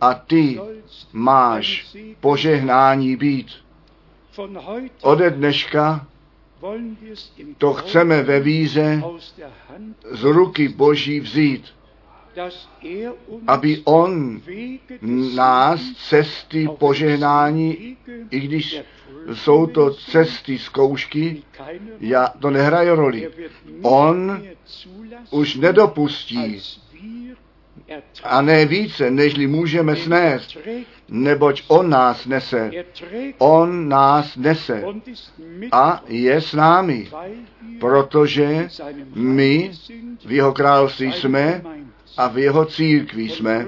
[0.00, 0.60] a ty
[1.12, 3.48] máš požehnání být.
[5.02, 6.06] Ode dneška
[7.58, 9.02] to chceme ve víze
[10.10, 11.64] z ruky Boží vzít,
[13.46, 14.40] aby On
[15.36, 17.96] nás cesty požehnání,
[18.30, 18.80] i když
[19.34, 21.42] jsou to cesty zkoušky,
[22.00, 23.26] já, to nehraje roli.
[23.26, 23.32] Er
[23.82, 24.42] On
[25.30, 26.60] Už nedopustí
[28.24, 30.56] a ne více, nežli můžeme er snést,
[31.08, 32.70] neboť On nás nese.
[32.74, 32.84] er
[33.38, 34.84] On nás nese
[35.72, 37.10] a je s námi,
[37.80, 38.68] protože
[39.14, 39.70] my
[40.26, 41.62] v jeho království jsme
[42.20, 43.66] a v jeho církvi jsme.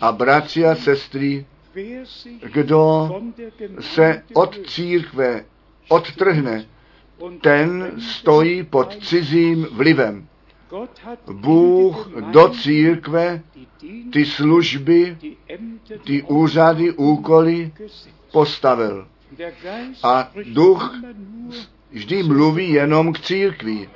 [0.00, 1.46] A bratři a sestry,
[2.52, 3.10] kdo
[3.80, 5.44] se od církve
[5.88, 6.66] odtrhne,
[7.40, 10.26] ten stojí pod cizím vlivem.
[11.32, 13.42] Bůh do církve
[14.12, 15.16] ty služby,
[16.04, 17.72] ty úřady, úkoly
[18.32, 19.08] postavil.
[20.02, 20.94] A duch
[21.92, 23.90] Vždy mluví jenom k církvi.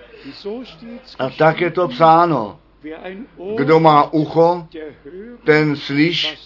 [1.18, 2.58] A tak je to psáno.
[3.56, 4.68] Kdo má ucho,
[5.44, 6.38] ten slyš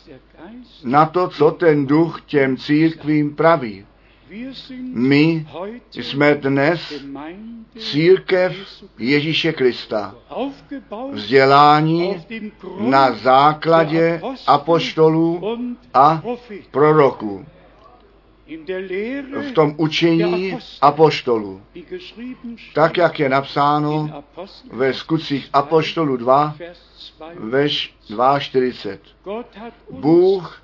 [0.84, 3.86] na to, co ten duch těm církvím praví.
[4.94, 5.46] My
[5.92, 6.92] jsme dnes
[7.78, 8.56] církev
[8.98, 10.14] Ježíše Krista.
[11.12, 12.24] Vzdělání
[12.78, 15.58] na základě apoštolů
[15.94, 16.22] a
[16.70, 17.46] proroků.
[19.48, 21.62] V tom učení apoštolů.
[22.74, 24.24] Tak, jak je napsáno
[24.72, 26.78] ve skutcích apoštolů 2, Vers
[27.18, 27.30] 2.
[27.38, 28.98] veš 2.40.
[29.24, 30.62] Gott hat uns Bůh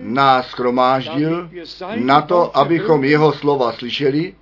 [0.00, 1.50] nás schromáždil
[1.96, 4.34] na to, abychom jeho slova slyšeli,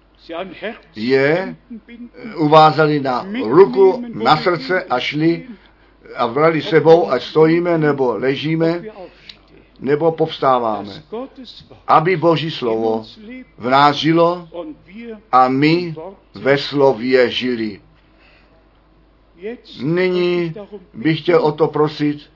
[0.96, 1.56] je
[2.36, 5.46] uvázali na ruku, na srdce a šli
[6.16, 8.82] a brali sebou, ať stojíme nebo ležíme.
[9.80, 11.02] Nebo povstáváme.
[11.86, 13.04] Aby Boží slovo
[13.58, 14.48] v nás žilo
[15.32, 15.94] a my
[16.34, 17.80] ve slově žili.
[19.82, 20.54] Nyní
[20.94, 22.30] bych chtěl o to prosit,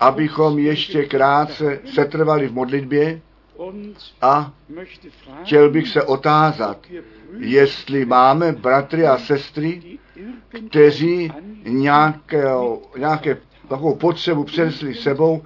[0.00, 3.20] abychom ještě krátce setrvali v modlitbě
[4.22, 4.52] a
[5.42, 6.86] chtěl bych se otázat,
[7.38, 9.98] jestli máme bratry a sestry,
[10.68, 11.32] kteří
[11.64, 12.44] nějaké,
[12.98, 13.34] nějaké
[13.68, 15.42] takovou potřebu přenesli sebou,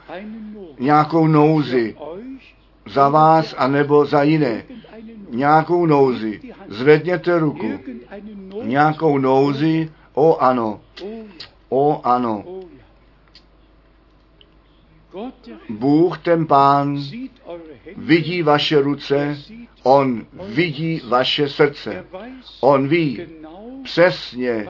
[0.79, 1.97] nějakou nouzi
[2.87, 4.65] za vás anebo za jiné.
[5.31, 6.41] Nějakou nouzi.
[6.69, 7.71] Zvedněte ruku.
[8.63, 9.93] Nějakou nouzi.
[10.15, 10.81] O ano.
[11.69, 12.45] O ano.
[15.69, 16.99] Bůh ten pán
[17.97, 19.39] vidí vaše ruce,
[19.83, 22.07] on vidí vaše srdce.
[22.61, 23.27] On ví
[23.85, 24.67] přesně,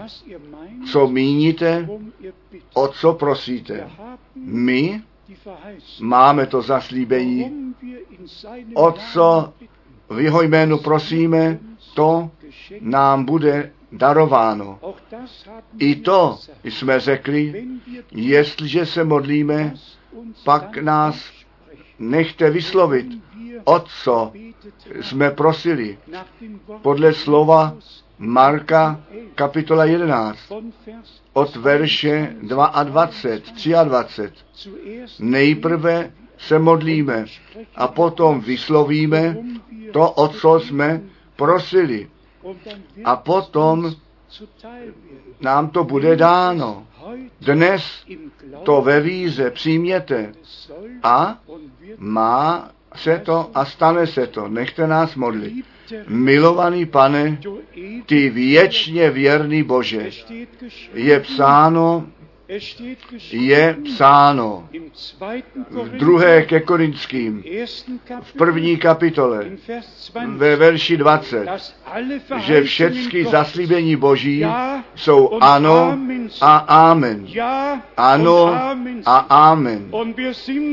[0.93, 1.89] co míníte,
[2.75, 3.91] o co prosíte.
[4.37, 5.03] My
[6.01, 7.73] máme to zaslíbení,
[8.75, 9.53] o co
[10.09, 11.59] v jeho jménu prosíme,
[11.95, 12.31] to
[12.81, 14.79] nám bude darováno.
[15.79, 17.67] I to jsme řekli,
[18.13, 19.75] jestliže se modlíme,
[20.45, 21.33] pak nás
[21.99, 23.07] nechte vyslovit,
[23.65, 24.33] o co
[25.01, 25.99] jsme prosili.
[26.83, 27.77] Podle slova
[28.23, 29.01] Marka
[29.35, 33.75] kapitola 11 von Vers od verše 22, 23.
[34.55, 37.25] zuerst Nejprve se modlíme
[37.75, 39.37] a potom vyslovíme
[39.93, 41.01] to, o co jsme
[41.37, 42.09] prosili.
[43.05, 43.95] A potom
[45.41, 46.87] nám to bude dáno.
[47.41, 47.83] Dnes
[48.63, 50.33] to ve víze přijměte
[51.03, 51.39] a
[51.99, 54.49] má se to a stane se to.
[54.49, 55.65] Nechte nás modlit.
[56.09, 57.39] Milovaný pane,
[58.07, 60.11] ty věčně věrný Bože,
[60.95, 62.07] je psáno,
[63.33, 64.69] je psáno
[65.71, 67.45] v druhé ke Korinským,
[68.23, 74.45] v první kapitole, in Vers 20, ve verši 20, dass alle že všechny zaslíbení Boží
[74.95, 75.99] jsou ano
[76.41, 77.27] a amen.
[77.97, 78.47] Ano
[79.07, 79.91] a amen.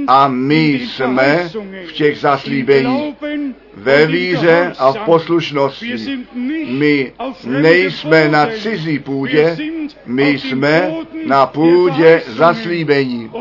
[0.07, 1.49] A my jsme
[1.87, 3.15] v těch zaslíbeních
[3.73, 5.95] ve víře a v poslušnosti.
[6.67, 7.13] My
[7.45, 9.57] nejsme na cizí půdě,
[10.05, 10.91] my jsme
[11.25, 13.31] na der půdě zaslíbení.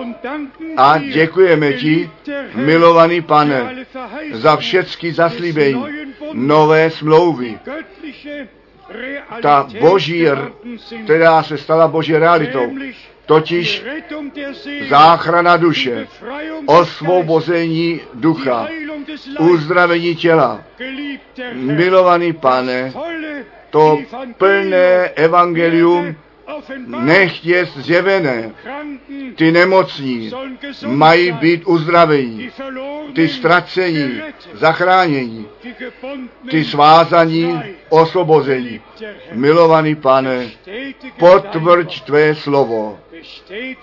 [0.77, 2.11] A děkujeme ti,
[2.55, 3.87] milovaný pane,
[4.33, 5.85] za všechny zaslíbení,
[6.33, 7.59] nové smlouvy,
[9.43, 10.27] ta boží,
[11.05, 12.73] která se stala boží realitou,
[13.27, 13.85] totiž
[14.89, 16.07] záchrana duše,
[16.67, 18.69] osvobození ducha,
[19.39, 20.63] uzdravení těla.
[21.53, 22.93] Milovaný pane,
[23.71, 23.99] to
[24.39, 26.17] plné evangelium
[26.87, 28.53] nechť je zjevené.
[29.35, 30.31] Ty nemocní
[30.87, 32.51] mají být uzdravení,
[33.15, 34.23] ty ztracení,
[34.55, 35.47] zachránění,
[36.51, 38.81] ty svázaní, osvobození.
[39.33, 40.51] Milovaný pane,
[41.19, 42.99] potvrď tvé slovo,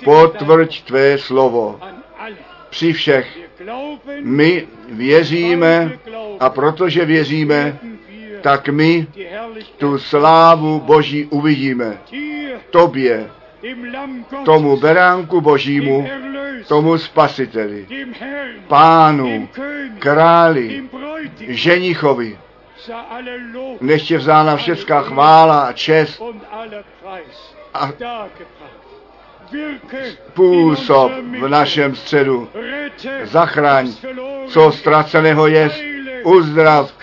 [0.04, 1.80] potvrď tvé slovo
[2.70, 3.40] při všech.
[4.22, 6.00] My věříme
[6.40, 7.80] a protože věříme,
[8.46, 9.08] tak my
[9.78, 11.98] tu slávu Boží uvidíme.
[12.70, 13.30] Tobě,
[14.46, 16.10] tomu beránku Božímu,
[16.68, 17.88] tomu spasiteli,
[18.68, 19.50] pánu,
[20.00, 20.84] králi,
[21.48, 22.38] ženichovi,
[24.10, 26.22] je vzána všecká chvála a čest
[27.74, 27.92] a
[30.34, 32.50] působ v našem středu.
[33.24, 33.94] Zachraň,
[34.48, 35.95] co ztraceného jest,
[36.26, 36.94] uzdrav,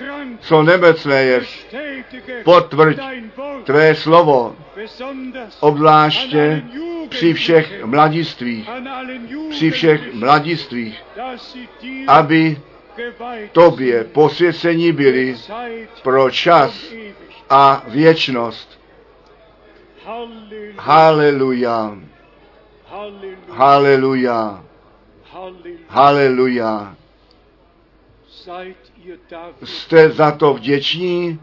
[0.41, 2.99] co nemocné bestätige potvrď
[3.65, 4.57] tvé slovo,
[5.61, 6.63] obzvláště
[7.09, 8.71] při všech mladistvích,
[9.51, 11.03] při všech mladistvích,
[12.09, 12.61] aby
[13.53, 15.37] tobě posvěcení byli
[16.03, 16.85] pro čas
[17.51, 18.81] a věčnost.
[20.79, 21.99] Haleluja,
[23.49, 24.65] haleluja,
[25.89, 26.97] haleluja.
[29.65, 31.41] Jste za to vděční,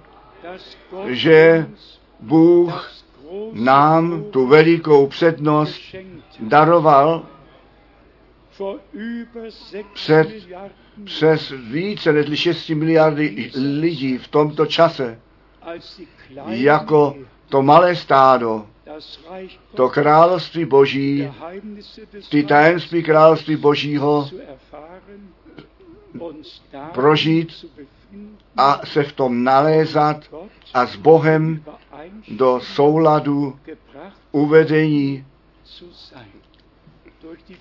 [1.07, 1.67] že
[2.19, 2.91] Bůh
[3.53, 5.81] nám tu velikou přednost
[6.39, 7.25] daroval
[9.93, 10.27] Před-
[11.03, 15.19] přes více než 6 miliardy lidí v tomto čase,
[16.47, 17.15] jako
[17.49, 18.67] to malé stádo,
[19.75, 21.31] to království Boží,
[22.29, 24.29] ty tajemství království Božího
[26.93, 27.65] prožít
[28.57, 30.25] a se v tom nalézat
[30.73, 31.63] a s Bohem
[32.27, 33.59] do souladu
[34.31, 35.25] uvedení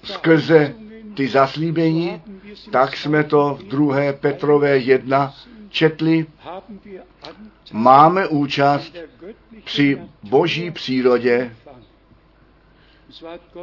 [0.05, 0.75] skrze
[1.15, 2.23] ty zaslíbení,
[2.73, 5.35] tak jsme to v druhé Petrové 1
[5.69, 6.27] četli.
[7.73, 8.97] Máme účast
[9.65, 11.57] při boží přírodě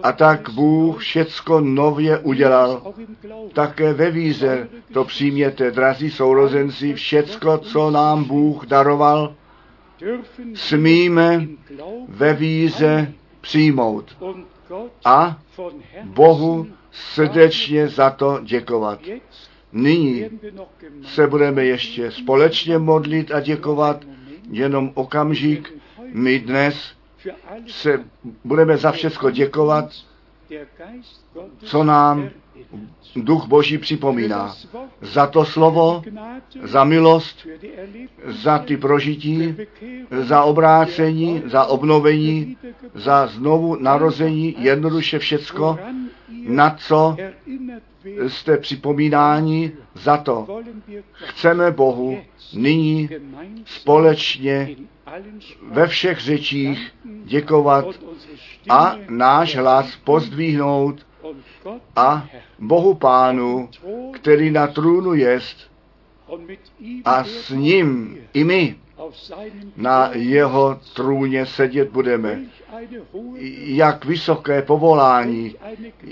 [0.04, 2.94] a tak Bůh všecko nově udělal.
[3.54, 9.36] Také ve víze to přijměte, drazí sourozenci, všecko, co nám Bůh daroval,
[10.54, 11.48] smíme
[12.08, 14.18] ve víze přijmout.
[15.06, 15.40] a
[16.04, 19.00] Bohu srdečně za to děkovat.
[19.74, 20.26] Nyní
[21.04, 24.06] se budeme ještě společně modlit a děkovat.
[24.52, 25.74] Jenom okamžik,
[26.14, 26.95] my dnes
[27.68, 28.03] se
[28.43, 29.89] budeme za všechno děkovat,
[31.64, 32.30] co nám.
[33.15, 34.56] Duch Boží připomíná.
[35.02, 36.03] Za to slovo,
[36.64, 37.47] za milost,
[38.26, 39.56] za ty prožití,
[40.22, 42.57] za obrácení, za obnovení,
[42.93, 45.80] za znovu narození, jednoduše všecko,
[46.30, 47.18] na co
[48.27, 50.61] jste připomínáni, za to?
[51.11, 52.18] Chceme Bohu
[52.53, 53.10] nyní
[53.65, 54.76] společně
[55.61, 56.93] ve všech řečích
[57.23, 57.85] děkovat
[58.69, 61.07] a náš hlas pozdvihnout
[61.95, 62.27] a
[62.60, 63.69] Bohu Pánu,
[64.14, 65.72] který na trůnu jest
[67.06, 68.76] a s ním i my
[69.78, 72.40] na jeho trůně sedět budeme.
[73.58, 75.56] Jak vysoké povolání,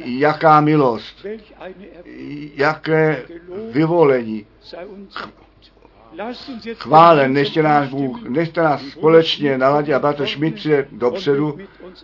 [0.06, 1.26] jaká milost,
[2.56, 3.24] jaké
[3.72, 4.46] vyvolení.
[6.76, 11.58] Chválen, nechte nás Bůh, nechte nás společně naladit a bratr Schmidt přijde dopředu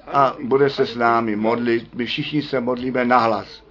[0.08, 1.96] a bude se s námi modlit.
[1.96, 3.64] My všichni se modlíme nahlas.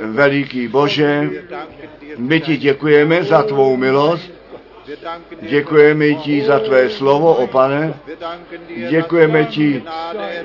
[0.00, 1.30] Veliký Bože,
[2.18, 4.37] my ti děkujeme za tvou milost,
[5.40, 7.94] děkujeme ti za tvé slovo, o pane,
[8.88, 9.84] děkujeme ti,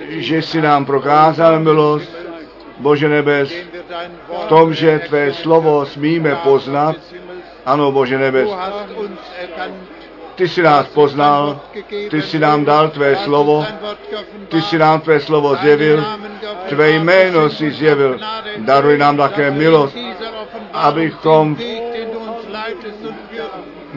[0.10, 2.12] že jsi nám prokázal milost,
[2.78, 3.54] Bože nebes,
[4.44, 6.96] v tom, že tvé slovo smíme poznat.
[7.66, 8.50] Ano, Bože nebes,
[10.36, 11.60] ty jsi nás poznal,
[12.10, 13.66] ty jsi nám dal tvé slovo,
[14.48, 16.06] ty jsi nám tvé slovo zjevil,
[16.70, 18.20] tvé jméno si zjevil,
[18.58, 19.98] daruj nám také milost,
[20.74, 21.58] abychom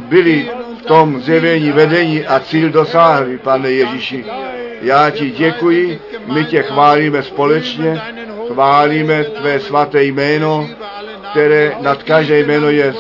[0.09, 4.25] byli v tom zjevení vedení a cíl dosáhli, pane Ježíši.
[4.81, 6.01] Já ti děkuji,
[6.33, 8.01] my tě chválíme společně,
[8.53, 10.69] chválíme tvé svaté jméno,
[11.31, 12.95] které nad každé jméno je,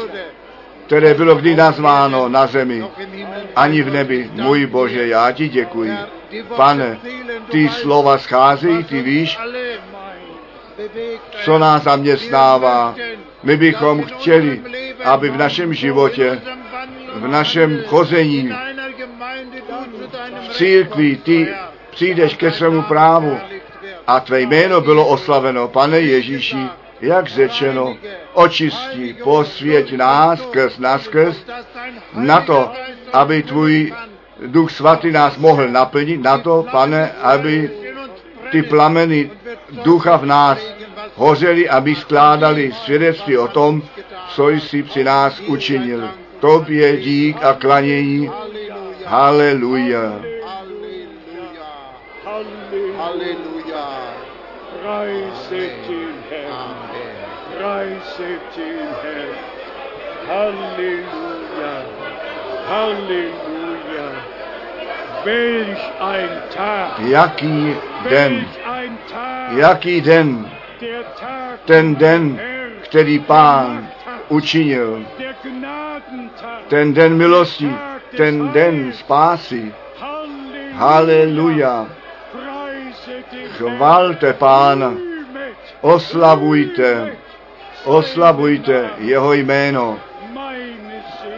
[0.86, 2.84] které bylo kdy nazváno na zemi,
[3.56, 4.30] ani v nebi.
[4.32, 5.92] Můj Bože, já ti děkuji.
[6.56, 6.98] Pane,
[7.50, 9.38] ty slova scházejí, ty víš,
[11.44, 12.94] co nás zaměstnává.
[13.42, 14.62] My bychom chtěli,
[15.04, 16.40] aby v našem životě,
[17.16, 18.52] v našem chození,
[20.42, 21.48] v církvi, ty
[21.90, 23.38] přijdeš ke svému právu
[24.06, 25.68] a tvé jméno bylo oslaveno.
[25.68, 26.68] Pane Ježíši,
[27.00, 27.96] jak řečeno,
[28.32, 31.36] očistí, posvěť nás skrz nás skrz,
[32.14, 32.72] na to,
[33.12, 33.92] aby tvůj
[34.46, 37.70] Duch Svatý nás mohl naplnit, na to, pane, aby
[38.50, 39.30] ty plameny
[39.84, 40.58] ducha v nás
[41.14, 43.82] hořely, aby skládali svědectví o tom,
[44.28, 46.08] co jsi při nás učinil.
[46.40, 48.30] Tobě dík a klanění.
[49.04, 50.20] Haleluja.
[52.96, 54.14] Halleluja.
[54.82, 56.76] Preiset den Herrn.
[57.58, 59.36] Preiset den Herrn.
[60.28, 61.74] Halleluja.
[62.68, 63.56] Halleluja.
[65.24, 66.98] Welch ein Tag.
[66.98, 67.76] Jaký
[68.10, 68.46] den,
[69.50, 70.50] jaký den,
[71.64, 72.40] ten den,
[72.82, 73.88] který pán
[74.28, 75.06] učinil.
[76.68, 77.70] Ten den milosti,
[78.16, 79.74] ten den spásy.
[80.72, 81.86] Haleluja.
[83.56, 84.92] Chvalte pána,
[85.80, 87.16] oslavujte,
[87.84, 90.00] oslavujte jeho jméno.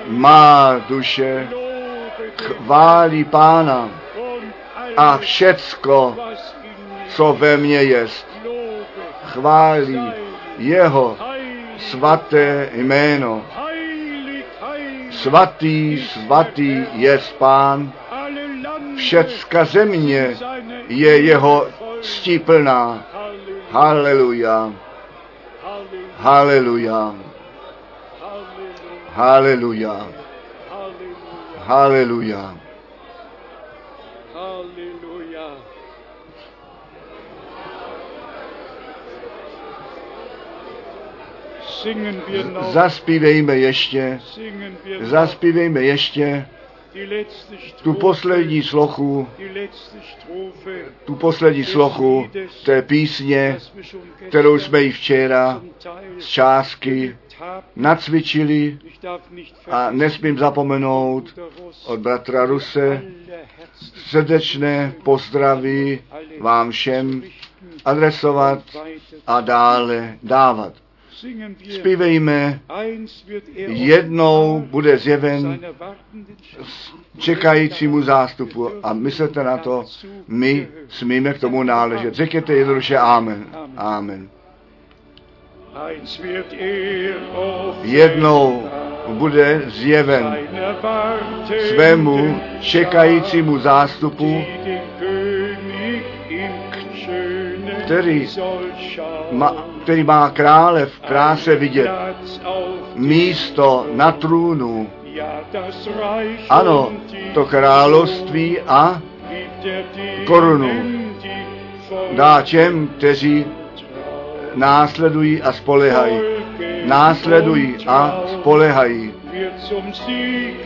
[0.07, 1.49] Má duše
[2.43, 3.91] chválí pána
[4.97, 6.17] a všecko,
[7.09, 8.27] co ve mně jest,
[9.25, 10.13] chválí
[10.59, 11.17] jeho
[11.79, 13.43] svaté jméno.
[15.23, 17.93] Svatý, svatý je pán,
[18.97, 20.37] všecka země
[20.89, 23.07] je jeho Ehre ctí plná.
[23.71, 24.73] Halleluja.
[26.19, 27.15] Haleluja, haleluja,
[29.15, 30.07] haleluja,
[31.67, 32.55] Halleluja.
[34.35, 35.08] haleluja.
[42.73, 44.21] Zaspívejme ještě,
[45.01, 46.47] zaspívejme ještě
[47.83, 49.29] tu poslední slochu,
[51.05, 52.31] tu poslední slochu
[52.65, 53.59] té písně,
[54.29, 55.63] kterou jsme ji včera
[56.19, 57.17] z částky
[57.77, 58.79] nacvičili
[59.71, 61.41] a nesmím zapomenout
[61.87, 63.03] od bratra Ruse
[63.95, 66.01] srdečné pozdraví
[66.41, 67.23] vám všem
[67.85, 68.63] adresovat
[69.27, 70.73] a dále dávat.
[71.71, 72.61] Zpívejme,
[73.57, 75.61] er jednou bude zjeven
[77.19, 79.85] čekajícímu zástupu a myslete na to,
[80.29, 82.15] my smíme k tomu náležet.
[82.15, 83.47] Řekněte jednoduše Amen.
[83.77, 84.29] Amen.
[86.59, 87.15] Er
[87.83, 88.69] Jednou
[89.09, 90.37] bude zjeven
[91.69, 94.45] svému čekajícímu zástupu,
[97.85, 98.29] Který
[99.33, 101.91] ma, který má krále v kráse vidět,
[102.95, 104.91] místo na trůnu.
[106.51, 106.93] Ano,
[107.35, 109.01] to království a
[110.27, 110.71] korunu
[112.13, 113.47] dá těm, kteří
[114.55, 116.21] následují a spolehají.
[116.85, 119.13] Následují a spolehají.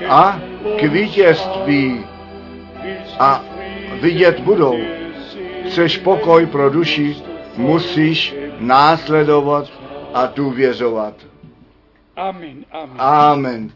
[0.08, 0.40] A
[0.80, 2.04] k vítězství
[3.18, 3.44] a
[4.00, 4.78] vidět budou.
[5.66, 9.68] Chceš pokoj pro duši, musíš následovat
[10.14, 11.14] a důvěřovat.
[12.16, 12.96] Amen, Amen.
[13.00, 13.72] Amen.